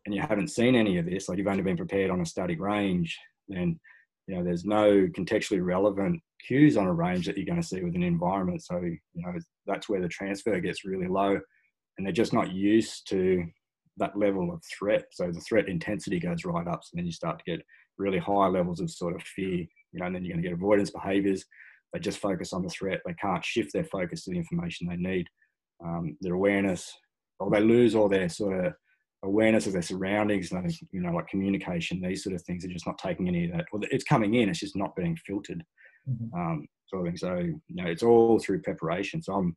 [0.07, 2.61] and you haven't seen any of this, like you've only been prepared on a static
[2.61, 3.80] range, then
[4.26, 7.82] you know there's no contextually relevant cues on a range that you're going to see
[7.82, 8.62] with an environment.
[8.62, 9.32] So you know
[9.66, 11.38] that's where the transfer gets really low,
[11.96, 13.44] and they're just not used to
[13.96, 15.04] that level of threat.
[15.12, 16.80] So the threat intensity goes right up.
[16.82, 17.64] So then you start to get
[17.96, 20.56] really high levels of sort of fear, you know, and then you're going to get
[20.56, 21.44] avoidance behaviors.
[21.92, 23.00] They just focus on the threat.
[23.06, 25.28] They can't shift their focus to the information they need.
[25.84, 26.92] Um, their awareness,
[27.38, 28.72] or they lose all their sort of
[29.24, 32.64] awareness of their surroundings, you know, like communication, these sort of things.
[32.64, 33.66] are just not taking any of that.
[33.72, 34.48] Well, it's coming in.
[34.48, 35.64] It's just not being filtered.
[36.08, 36.38] Mm-hmm.
[36.38, 37.16] Um, sort of thing.
[37.16, 39.22] So, you know, it's all through preparation.
[39.22, 39.56] So I'm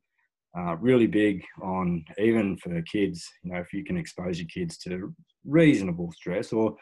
[0.56, 4.78] uh, really big on even for kids you know if you can expose your kids
[4.78, 5.14] to
[5.44, 6.74] reasonable stress or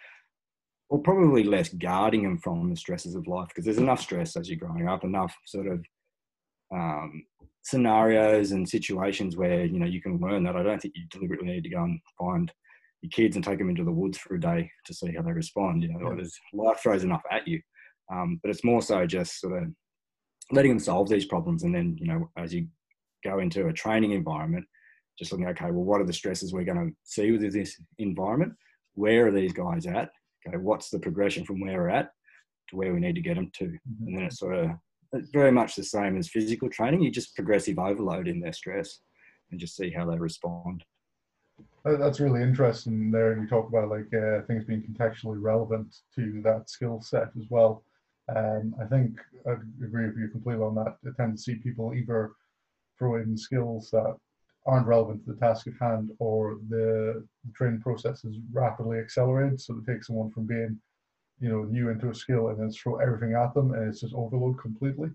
[0.88, 4.48] or probably less guarding them from the stresses of life because there's enough stress as
[4.48, 5.84] you're growing up enough sort of
[6.72, 7.24] um,
[7.62, 11.48] scenarios and situations where you know you can learn that i don't think you deliberately
[11.48, 12.52] need to go and find
[13.02, 15.32] your kids and take them into the woods for a day to see how they
[15.32, 17.60] respond you know there's life throws enough at you
[18.12, 19.68] um, but it's more so just sort of
[20.52, 22.66] letting them solve these problems and then you know as you
[23.26, 24.64] go into a training environment,
[25.18, 28.52] just looking, okay, well, what are the stresses we're going to see with this environment?
[28.94, 30.10] Where are these guys at?
[30.46, 32.10] Okay, what's the progression from where we're at
[32.70, 33.64] to where we need to get them to?
[33.64, 34.06] Mm-hmm.
[34.06, 34.70] And then it's sort of
[35.12, 37.02] it's very much the same as physical training.
[37.02, 39.00] You just progressive overload in their stress
[39.50, 40.84] and just see how they respond.
[41.86, 43.32] That's really interesting there.
[43.32, 47.46] And you talk about like uh, things being contextually relevant to that skill set as
[47.48, 47.84] well.
[48.34, 49.52] Um, I think I
[49.84, 50.96] agree with you completely on that.
[51.06, 52.32] I tend to see people either
[52.98, 54.16] throw in skills that
[54.66, 57.24] aren't relevant to the task at hand or the
[57.54, 59.60] training process is rapidly accelerated.
[59.60, 60.80] So it takes someone from being,
[61.38, 64.14] you know, new into a skill and then throw everything at them and it's just
[64.14, 65.10] overload completely.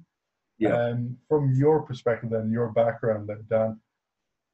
[0.58, 0.86] Yeah.
[0.86, 3.80] And from your perspective then, your background then, Dan,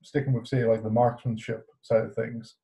[0.01, 2.55] sticking with say like the marksmanship side of things,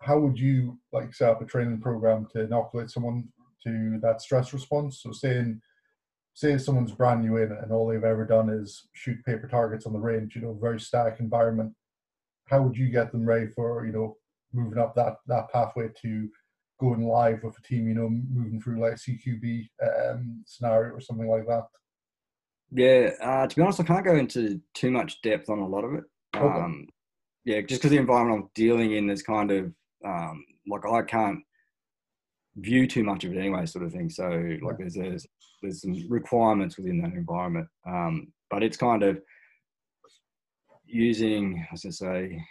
[0.00, 3.28] how would you like set up a training program to inoculate someone
[3.64, 5.00] to that stress response?
[5.02, 5.60] So saying
[6.34, 9.86] say someone's brand new in it and all they've ever done is shoot paper targets
[9.86, 11.72] on the range, you know, very static environment,
[12.46, 14.16] how would you get them ready for, you know,
[14.52, 16.28] moving up that, that pathway to
[16.80, 21.00] going live with a team, you know, moving through like a CQB um, scenario or
[21.00, 21.64] something like that?
[22.74, 25.84] Yeah, uh, to be honest, I can't go into too much depth on a lot
[25.84, 26.04] of it.
[26.34, 26.44] Okay.
[26.46, 26.88] Um,
[27.44, 29.72] yeah, just because the environment I'm dealing in is kind of
[30.04, 31.40] um, like I can't
[32.56, 34.10] view too much of it anyway, sort of thing.
[34.10, 34.28] So
[34.62, 35.26] like there's there's,
[35.62, 39.20] there's some requirements within that environment, um, but it's kind of
[40.86, 42.44] using, as I say,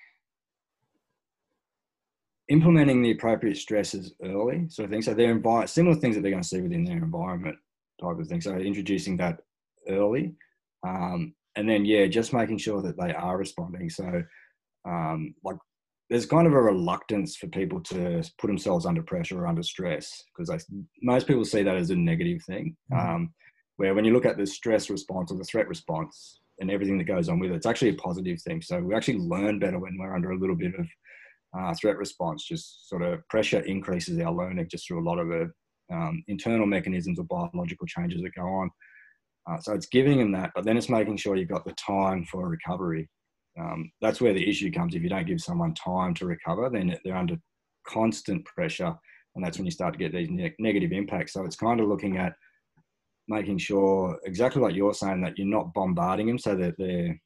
[2.50, 5.02] implementing the appropriate stresses early, sort of thing.
[5.02, 7.56] So they're envi- similar things that they're going to see within their environment
[8.02, 8.42] type of thing.
[8.42, 9.40] So introducing that
[9.88, 10.34] early,
[10.86, 13.90] um, and then yeah, just making sure that they are responding.
[13.90, 14.24] So
[14.88, 15.58] um, like
[16.10, 20.24] there's kind of a reluctance for people to put themselves under pressure or under stress
[20.38, 20.66] because
[21.02, 22.76] most people see that as a negative thing.
[22.92, 23.10] Mm-hmm.
[23.10, 23.34] Um,
[23.78, 27.06] where when you look at the stress response or the threat response and everything that
[27.06, 28.62] goes on with it, it's actually a positive thing.
[28.62, 30.88] So we actually learn better when we're under a little bit of
[31.58, 32.46] uh, threat response.
[32.46, 35.52] Just sort of pressure increases our learning just through a lot of the
[35.92, 38.70] um, internal mechanisms or biological changes that go on.
[39.50, 42.24] Uh, so it's giving them that, but then it's making sure you've got the time
[42.26, 43.10] for recovery.
[43.60, 44.96] Um, that's where the issue comes.
[44.96, 47.38] If you don't give someone time to recover, then they're under
[47.86, 48.94] constant pressure,
[49.36, 51.34] and that's when you start to get these ne- negative impacts.
[51.34, 52.34] So it's kind of looking at
[53.28, 57.20] making sure exactly like you're saying that you're not bombarding them so that they're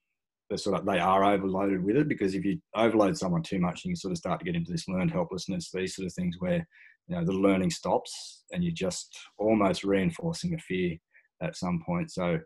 [0.49, 3.83] they're sort of they are overloaded with it because if you overload someone too much
[3.83, 6.67] you sort of start to get into this learned helplessness these sort of things where
[7.07, 10.95] you know the learning stops and you're just almost reinforcing a fear
[11.41, 12.37] at some point so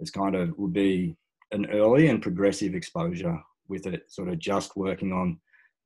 [0.00, 1.14] it's kind of would be
[1.52, 3.38] an early and progressive exposure
[3.68, 5.38] with it, sort of just working on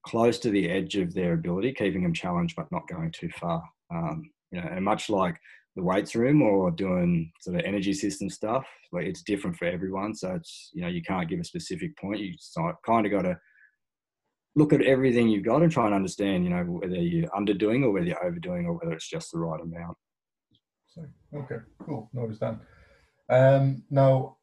[0.06, 3.62] close to the edge of their ability, keeping them challenged but not going too far.
[3.92, 5.38] Um, you know, and much like
[5.76, 10.14] the weights room or doing sort of energy system stuff, like it's different for everyone.
[10.14, 12.20] So it's you know you can't give a specific point.
[12.20, 12.34] You
[12.84, 13.38] kind of got to
[14.56, 17.92] look at everything you've got and try and understand, you know, whether you're underdoing or
[17.92, 19.96] whether you're overdoing or whether it's just the right amount.
[20.88, 21.04] So,
[21.34, 22.10] okay, cool.
[22.12, 22.58] Notice that.
[23.28, 24.38] Um, now,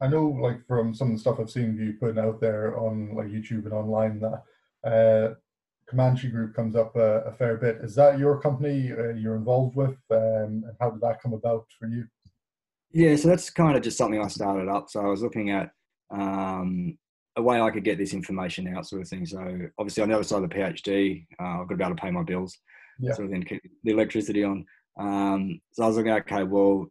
[0.00, 3.14] I know, like from some of the stuff I've seen you putting out there on
[3.14, 4.42] like YouTube and online, that
[4.88, 5.34] uh,
[5.88, 7.78] Comanche Group comes up a, a, fair bit.
[7.82, 11.64] Is that your company uh, you're involved with, um, and how did that come about
[11.78, 12.04] for you?
[12.92, 14.90] Yeah, so that's kind of just something I started up.
[14.90, 15.70] So I was looking at
[16.10, 16.98] um,
[17.36, 19.26] a way I could get this information out, sort of thing.
[19.26, 19.38] So
[19.78, 22.02] obviously on the other side of the PhD, uh, I've got to be able to
[22.02, 22.56] pay my bills,
[22.98, 23.12] yeah.
[23.12, 24.64] sort of then keep the electricity on.
[24.98, 26.86] Um, so I was looking, okay, well,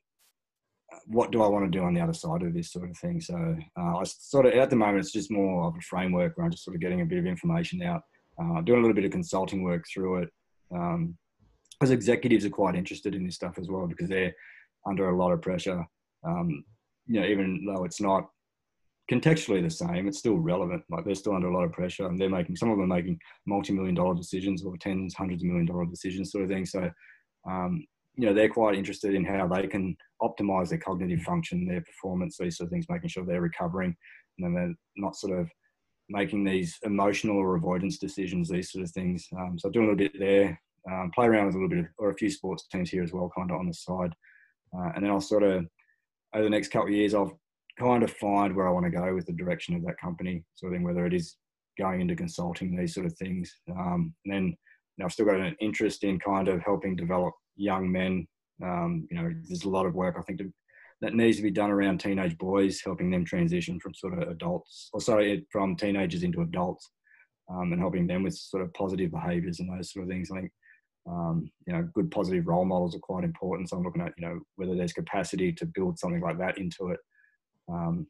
[1.07, 3.21] what do I want to do on the other side of this sort of thing?
[3.21, 3.35] So
[3.77, 6.51] uh, I sort of at the moment it's just more of a framework where I'm
[6.51, 8.01] just sort of getting a bit of information out,
[8.41, 10.29] uh, doing a little bit of consulting work through it.
[10.73, 11.17] Um,
[11.79, 14.33] because executives are quite interested in this stuff as well because they're
[14.87, 15.85] under a lot of pressure.
[16.23, 16.63] Um,
[17.05, 18.29] you know, even though it's not
[19.11, 20.83] contextually the same, it's still relevant.
[20.89, 23.19] Like they're still under a lot of pressure, and they're making some of them making
[23.45, 26.65] multi-million dollar decisions or tens, hundreds of million dollar decisions, sort of thing.
[26.65, 26.89] So
[27.47, 27.85] um,
[28.17, 32.37] you know they're quite interested in how they can optimize their cognitive function, their performance,
[32.37, 33.95] these sort of things, making sure they're recovering,
[34.37, 35.49] and then they're not sort of
[36.09, 39.27] making these emotional or avoidance decisions, these sort of things.
[39.37, 40.59] Um, so doing a little bit there,
[40.91, 43.11] um, play around with a little bit of, or a few sports teams here as
[43.11, 44.13] well, kind of on the side,
[44.77, 45.65] uh, and then I'll sort of
[46.33, 47.39] over the next couple of years, I'll
[47.79, 50.71] kind of find where I want to go with the direction of that company, sort
[50.71, 51.37] of thing, whether it is
[51.77, 54.55] going into consulting, these sort of things, um, and then you
[55.01, 58.27] know, I've still got an interest in kind of helping develop young men.
[58.63, 60.51] Um, you know, there's a lot of work I think to,
[61.01, 64.89] that needs to be done around teenage boys, helping them transition from sort of adults,
[64.93, 66.89] or sorry, from teenagers into adults,
[67.49, 70.29] um, and helping them with sort of positive behaviours and those sort of things.
[70.31, 70.51] I think
[71.07, 73.69] um, you know, good positive role models are quite important.
[73.69, 76.89] So I'm looking at you know whether there's capacity to build something like that into
[76.89, 76.99] it.
[77.69, 78.07] Um,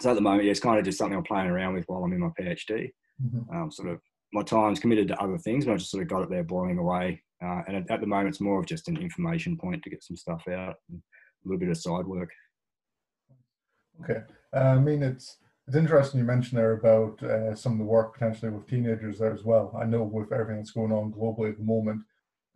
[0.00, 2.04] so at the moment, yeah, it's kind of just something I'm playing around with while
[2.04, 2.90] I'm in my PhD.
[3.22, 3.56] Mm-hmm.
[3.56, 4.00] Um, sort of
[4.32, 6.78] my time's committed to other things, but I just sort of got it there boiling
[6.78, 7.22] away.
[7.42, 10.02] Uh, and at, at, the moment, it's more of just an information point to get
[10.02, 11.00] some stuff out, and
[11.44, 12.30] a little bit of side work.
[14.02, 14.20] Okay,
[14.54, 18.14] uh, I mean it's it's interesting you mentioned there about uh, some of the work
[18.14, 19.76] potentially with teenagers there as well.
[19.80, 22.02] I know with everything that's going on globally at the moment,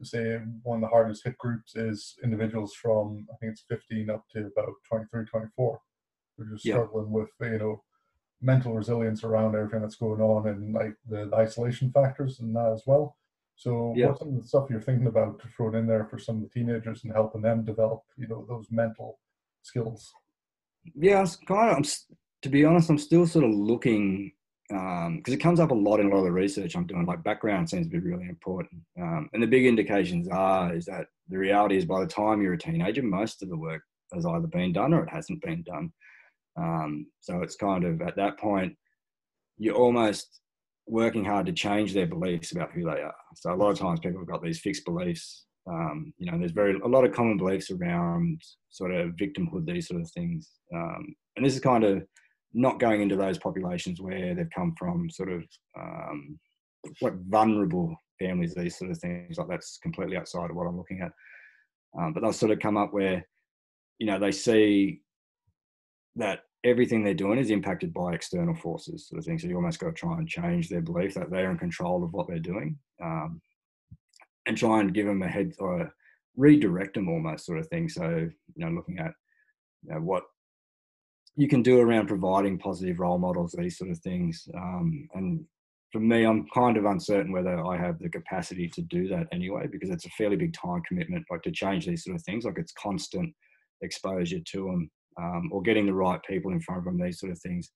[0.03, 4.25] say one of the hardest hit groups is individuals from I think it's 15 up
[4.33, 5.81] to about 23, 24.
[6.39, 6.75] They're just yeah.
[6.75, 7.83] struggling with you know
[8.41, 12.73] mental resilience around everything that's going on and like the, the isolation factors and that
[12.73, 13.17] as well.
[13.57, 14.09] So yeah.
[14.09, 16.43] what's some of the stuff you're thinking about to throw in there for some of
[16.43, 19.19] the teenagers and helping them develop, you know, those mental
[19.63, 20.13] skills?
[20.95, 21.85] Yeah, I was kind of, I'm,
[22.43, 24.33] to be honest, I'm still sort of looking
[24.69, 27.05] because um, it comes up a lot in a lot of the research I'm doing.
[27.05, 31.07] Like background seems to be really important, um, and the big indications are is that
[31.29, 33.83] the reality is by the time you're a teenager, most of the work
[34.15, 35.93] has either been done or it hasn't been done.
[36.57, 38.75] Um, so it's kind of at that point,
[39.59, 40.41] you're almost
[40.87, 43.15] working hard to change their beliefs about who they are.
[43.37, 45.47] So a lot of times people have got these fixed beliefs.
[45.71, 49.89] Um, you know, there's very a lot of common beliefs around sort of victimhood, these
[49.89, 50.51] sort of things.
[50.75, 52.03] Um, and this is kind of
[52.53, 55.45] not going into those populations where they've come from, sort of
[55.79, 56.39] um,
[57.01, 59.39] what vulnerable families, these sort of things.
[59.39, 61.13] Like that's completely outside of what I'm looking at.
[61.99, 63.27] Um, but they'll sort of come up where,
[63.99, 65.01] you know, they see
[66.17, 69.39] that everything they're doing is impacted by external forces, sort of thing.
[69.39, 72.13] So you almost got to try and change their belief that they're in control of
[72.13, 73.41] what they're doing, um,
[74.47, 75.93] and try and give them a head or
[76.37, 77.89] redirect them almost, sort of thing.
[77.89, 79.13] So you know, looking at
[79.85, 80.25] you know, what
[81.37, 84.47] you can do around providing positive role models, these sort of things.
[84.55, 85.45] Um, and
[85.91, 89.67] for me, I'm kind of uncertain whether I have the capacity to do that anyway,
[89.71, 92.45] because it's a fairly big time commitment, like to change these sort of things.
[92.45, 93.35] Like it's constant
[93.83, 94.91] exposure to them
[95.21, 97.71] um, or getting the right people in front of them, these sort of things,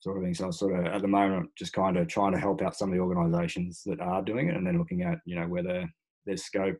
[0.00, 0.38] sort of things.
[0.38, 2.90] So I sort of at the moment just kind of trying to help out some
[2.90, 5.88] of the organisations that are doing it, and then looking at you know whether
[6.24, 6.78] there's scope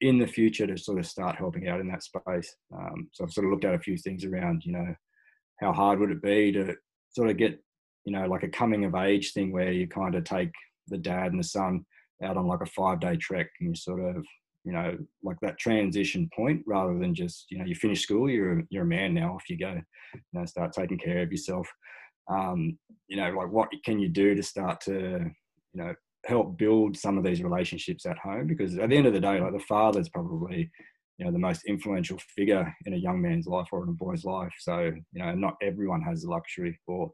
[0.00, 2.54] in the future to sort of start helping out in that space.
[2.72, 4.94] Um, so I've sort of looked at a few things around you know
[5.60, 6.74] how hard would it be to
[7.10, 7.58] sort of get
[8.04, 10.50] you know like a coming of age thing where you kind of take
[10.88, 11.84] the dad and the son
[12.22, 14.24] out on like a five day trek and you sort of
[14.64, 18.62] you know, like that transition point rather than just, you know, you finish school, you're,
[18.70, 19.80] you're a man now, off you go,
[20.14, 21.68] you know, start taking care of yourself.
[22.30, 22.78] Um,
[23.08, 24.92] you know, like what can you do to start to,
[25.72, 25.94] you know,
[26.26, 28.46] help build some of these relationships at home?
[28.46, 30.70] Because at the end of the day, like the father's probably,
[31.16, 34.24] you know, the most influential figure in a young man's life or in a boy's
[34.24, 34.52] life.
[34.58, 37.10] So, you know, not everyone has the luxury or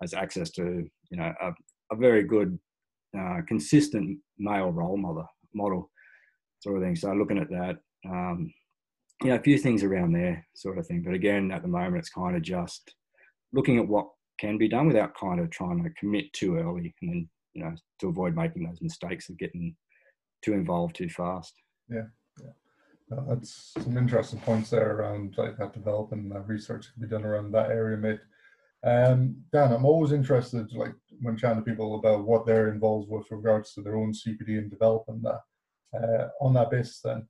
[0.00, 1.52] has access to, you know, a,
[1.92, 2.58] a very good,
[3.16, 5.90] uh, consistent male role model model
[6.60, 6.96] sort of thing.
[6.96, 7.76] So looking at that,
[8.08, 8.52] um,
[9.22, 11.02] you know, a few things around there sort of thing.
[11.02, 12.94] But again, at the moment, it's kind of just
[13.52, 17.10] looking at what can be done without kind of trying to commit too early and
[17.10, 19.74] then, you know, to avoid making those mistakes of getting
[20.44, 21.54] too involved too fast.
[21.88, 22.02] Yeah.
[23.08, 27.24] No, that's some interesting points there around like that development uh, research can be done
[27.24, 28.20] around that area, mate.
[28.84, 33.30] Um, Dan, I'm always interested, like when chatting to people about what they're involved with
[33.30, 35.40] regards to their own CPD and development that
[35.94, 37.26] uh, on that basis, then,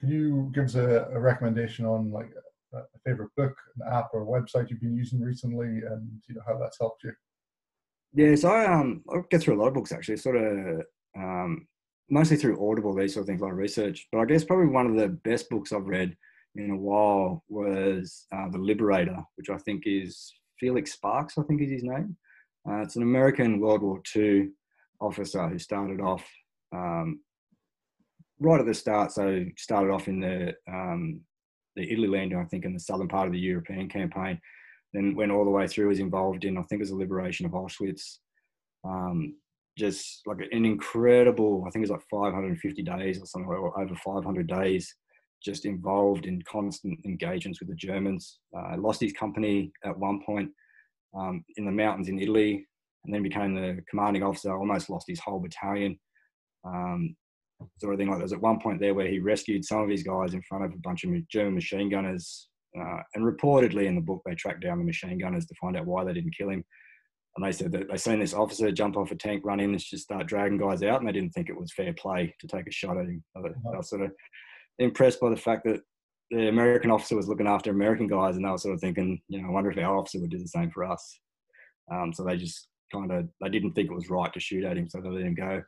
[0.00, 2.30] can you give us a, a recommendation on like
[2.74, 6.56] a, favorite book, an app, or website you've been using recently, and you know how
[6.56, 7.12] that's helped you?
[8.14, 10.82] Yeah, so I um I get through a lot of books actually, sort of
[11.16, 11.66] um
[12.12, 14.06] mostly through Audible, these sort of things a lot of research.
[14.12, 16.16] But I guess probably one of the best books I've read
[16.54, 21.62] in a while was uh, The Liberator, which I think is Felix Sparks, I think
[21.62, 22.16] is his name.
[22.68, 24.50] Uh, it's an American World War II
[25.00, 26.24] officer who started off
[26.72, 27.20] um,
[28.42, 31.20] right at the start, so started off in the um,
[31.76, 34.38] the Italy landing, I think, in the southern part of the European campaign.
[34.92, 37.46] Then went all the way through, was involved in, I think, it was the liberation
[37.46, 38.18] of Auschwitz.
[38.84, 39.36] Um,
[39.78, 43.94] just like an incredible, I think it was like 550 days or something, or over
[43.94, 44.94] 500 days,
[45.42, 48.38] just involved in constant engagements with the Germans.
[48.54, 50.50] Uh, lost his company at one point
[51.16, 52.66] um, in the mountains in Italy,
[53.04, 54.54] and then became the commanding officer.
[54.54, 55.98] Almost lost his whole battalion.
[56.64, 57.16] Um,
[57.78, 60.02] sort of thing like there's at one point there where he rescued some of his
[60.02, 62.48] guys in front of a bunch of German machine gunners.
[62.78, 65.86] Uh, and reportedly in the book, they tracked down the machine gunners to find out
[65.86, 66.64] why they didn't kill him.
[67.36, 69.78] And they said that they seen this officer jump off a tank, run in, and
[69.78, 72.66] just start dragging guys out, and they didn't think it was fair play to take
[72.66, 73.22] a shot at him.
[73.34, 74.12] They were sort of
[74.78, 75.80] impressed by the fact that
[76.30, 79.40] the American officer was looking after American guys, and they were sort of thinking, you
[79.40, 81.20] know, I wonder if our officer would do the same for us.
[81.90, 84.76] Um, so they just kind of they didn't think it was right to shoot at
[84.76, 85.62] him, so they let him go.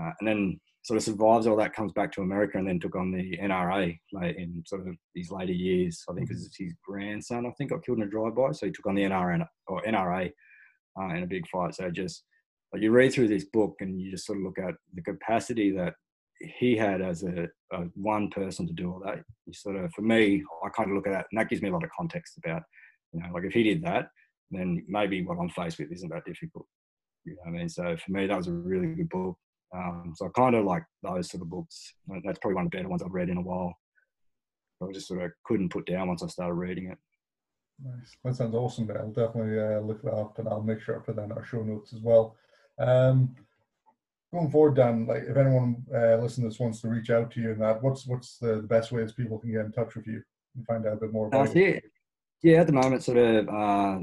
[0.00, 2.94] Uh, and then sort of survives all that, comes back to America, and then took
[2.94, 6.04] on the NRA like, in sort of these later years.
[6.08, 8.86] I think because his grandson, I think, got killed in a drive-by, so he took
[8.86, 10.30] on the NRA or NRA
[10.96, 11.74] uh, in a big fight.
[11.74, 12.22] So just
[12.72, 15.72] like you read through this book, and you just sort of look at the capacity
[15.72, 15.94] that
[16.40, 19.24] he had as a, a one person to do all that.
[19.46, 21.68] You sort of, for me, I kind of look at that, and that gives me
[21.68, 22.62] a lot of context about,
[23.12, 24.10] you know, like if he did that,
[24.52, 26.66] then maybe what I'm faced with isn't that difficult.
[27.24, 27.68] You know what I mean?
[27.68, 29.36] So for me, that was a really good book.
[29.74, 31.94] Um, so I kind of like those sort of books.
[32.24, 33.74] That's probably one of the better ones I've read in a while.
[34.82, 36.98] I just sort of couldn't put down once I started reading it.
[37.82, 38.16] Nice.
[38.24, 38.90] That sounds awesome.
[38.90, 41.44] I'll definitely uh, look that up and I'll make sure I put that in our
[41.44, 42.36] show notes as well.
[42.78, 43.34] Um,
[44.32, 47.40] going forward, Dan, like if anyone uh, listening to this wants to reach out to
[47.40, 50.22] you and that, what's what's the, best ways people can get in touch with you
[50.54, 51.84] and find out a bit more about uh, it?
[52.42, 53.98] Yeah, at the moment, sort of uh,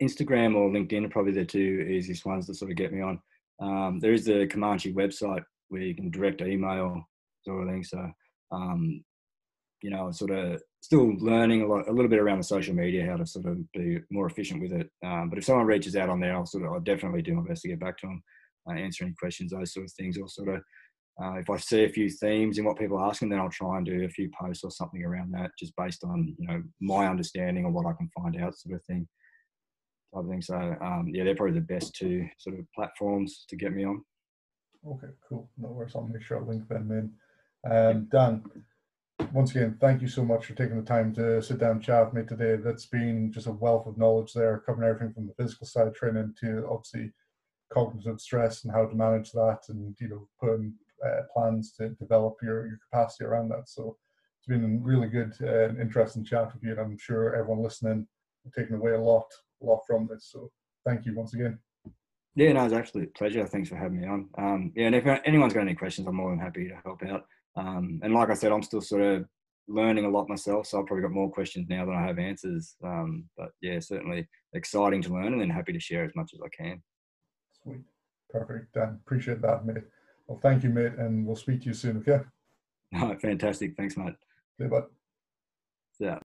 [0.00, 3.20] Instagram or LinkedIn are probably the two easiest ones to sort of get me on.
[3.62, 7.02] Um, there is a Comanche website where you can direct email
[7.44, 7.84] sort of thing.
[7.84, 8.10] So
[8.50, 9.02] um,
[9.82, 13.06] you know, sort of still learning a lot, a little bit around the social media,
[13.06, 14.88] how to sort of be more efficient with it.
[15.04, 17.42] Um, but if someone reaches out on there, I'll sort of, I'll definitely do my
[17.42, 18.22] best to get back to them,
[18.68, 20.62] uh, answer any questions, those sort of things, or sort of.
[21.22, 23.76] Uh, if I see a few themes in what people are asking, then I'll try
[23.76, 27.06] and do a few posts or something around that, just based on you know my
[27.06, 29.06] understanding or what I can find out, sort of thing.
[30.14, 30.42] Type of thing.
[30.42, 34.04] So um, yeah, they're probably the best two sort of platforms to get me on.
[34.86, 35.48] Okay, cool.
[35.56, 35.92] No worries.
[35.94, 37.70] I'll make sure I link them in.
[37.70, 38.42] Um, Dan,
[39.32, 42.06] once again, thank you so much for taking the time to sit down and chat
[42.06, 42.60] with me today.
[42.62, 45.94] That's been just a wealth of knowledge there, covering everything from the physical side of
[45.94, 47.12] training to obviously
[47.72, 50.74] cognitive stress and how to manage that, and you know, putting
[51.06, 53.68] uh, plans to develop your, your capacity around that.
[53.68, 53.96] So
[54.38, 57.62] it's been a really good uh, and interesting chat with you, and I'm sure everyone
[57.62, 58.06] listening
[58.56, 59.26] taking away a lot,
[59.62, 60.28] a lot from this.
[60.30, 60.50] So
[60.86, 61.58] thank you once again.
[62.34, 63.46] Yeah, no, it's actually a pleasure.
[63.46, 64.28] Thanks for having me on.
[64.38, 67.24] Um, yeah, and if anyone's got any questions, I'm more than happy to help out.
[67.56, 69.26] Um, and like I said, I'm still sort of
[69.68, 72.74] learning a lot myself, so I've probably got more questions now than I have answers.
[72.82, 76.40] Um, but yeah, certainly exciting to learn, and then happy to share as much as
[76.42, 76.82] I can.
[77.62, 77.82] Sweet,
[78.30, 78.98] perfect, Dan.
[79.04, 79.84] Appreciate that, mate.
[80.26, 81.98] Well, thank you, mate, and we'll speak to you soon.
[81.98, 82.20] Okay.
[82.94, 83.74] No, fantastic.
[83.74, 84.12] Thanks, mate.
[84.58, 84.84] Yeah, bud.
[85.98, 86.18] Yeah.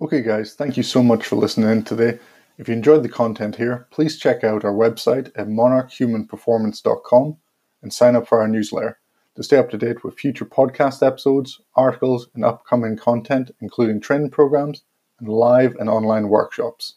[0.00, 0.54] Okay, guys.
[0.54, 2.18] Thank you so much for listening in today.
[2.56, 7.36] If you enjoyed the content here, please check out our website at monarchhumanperformance.com
[7.82, 9.00] and sign up for our newsletter
[9.34, 14.30] to stay up to date with future podcast episodes, articles, and upcoming content, including training
[14.30, 14.84] programs
[15.18, 16.94] and live and online workshops.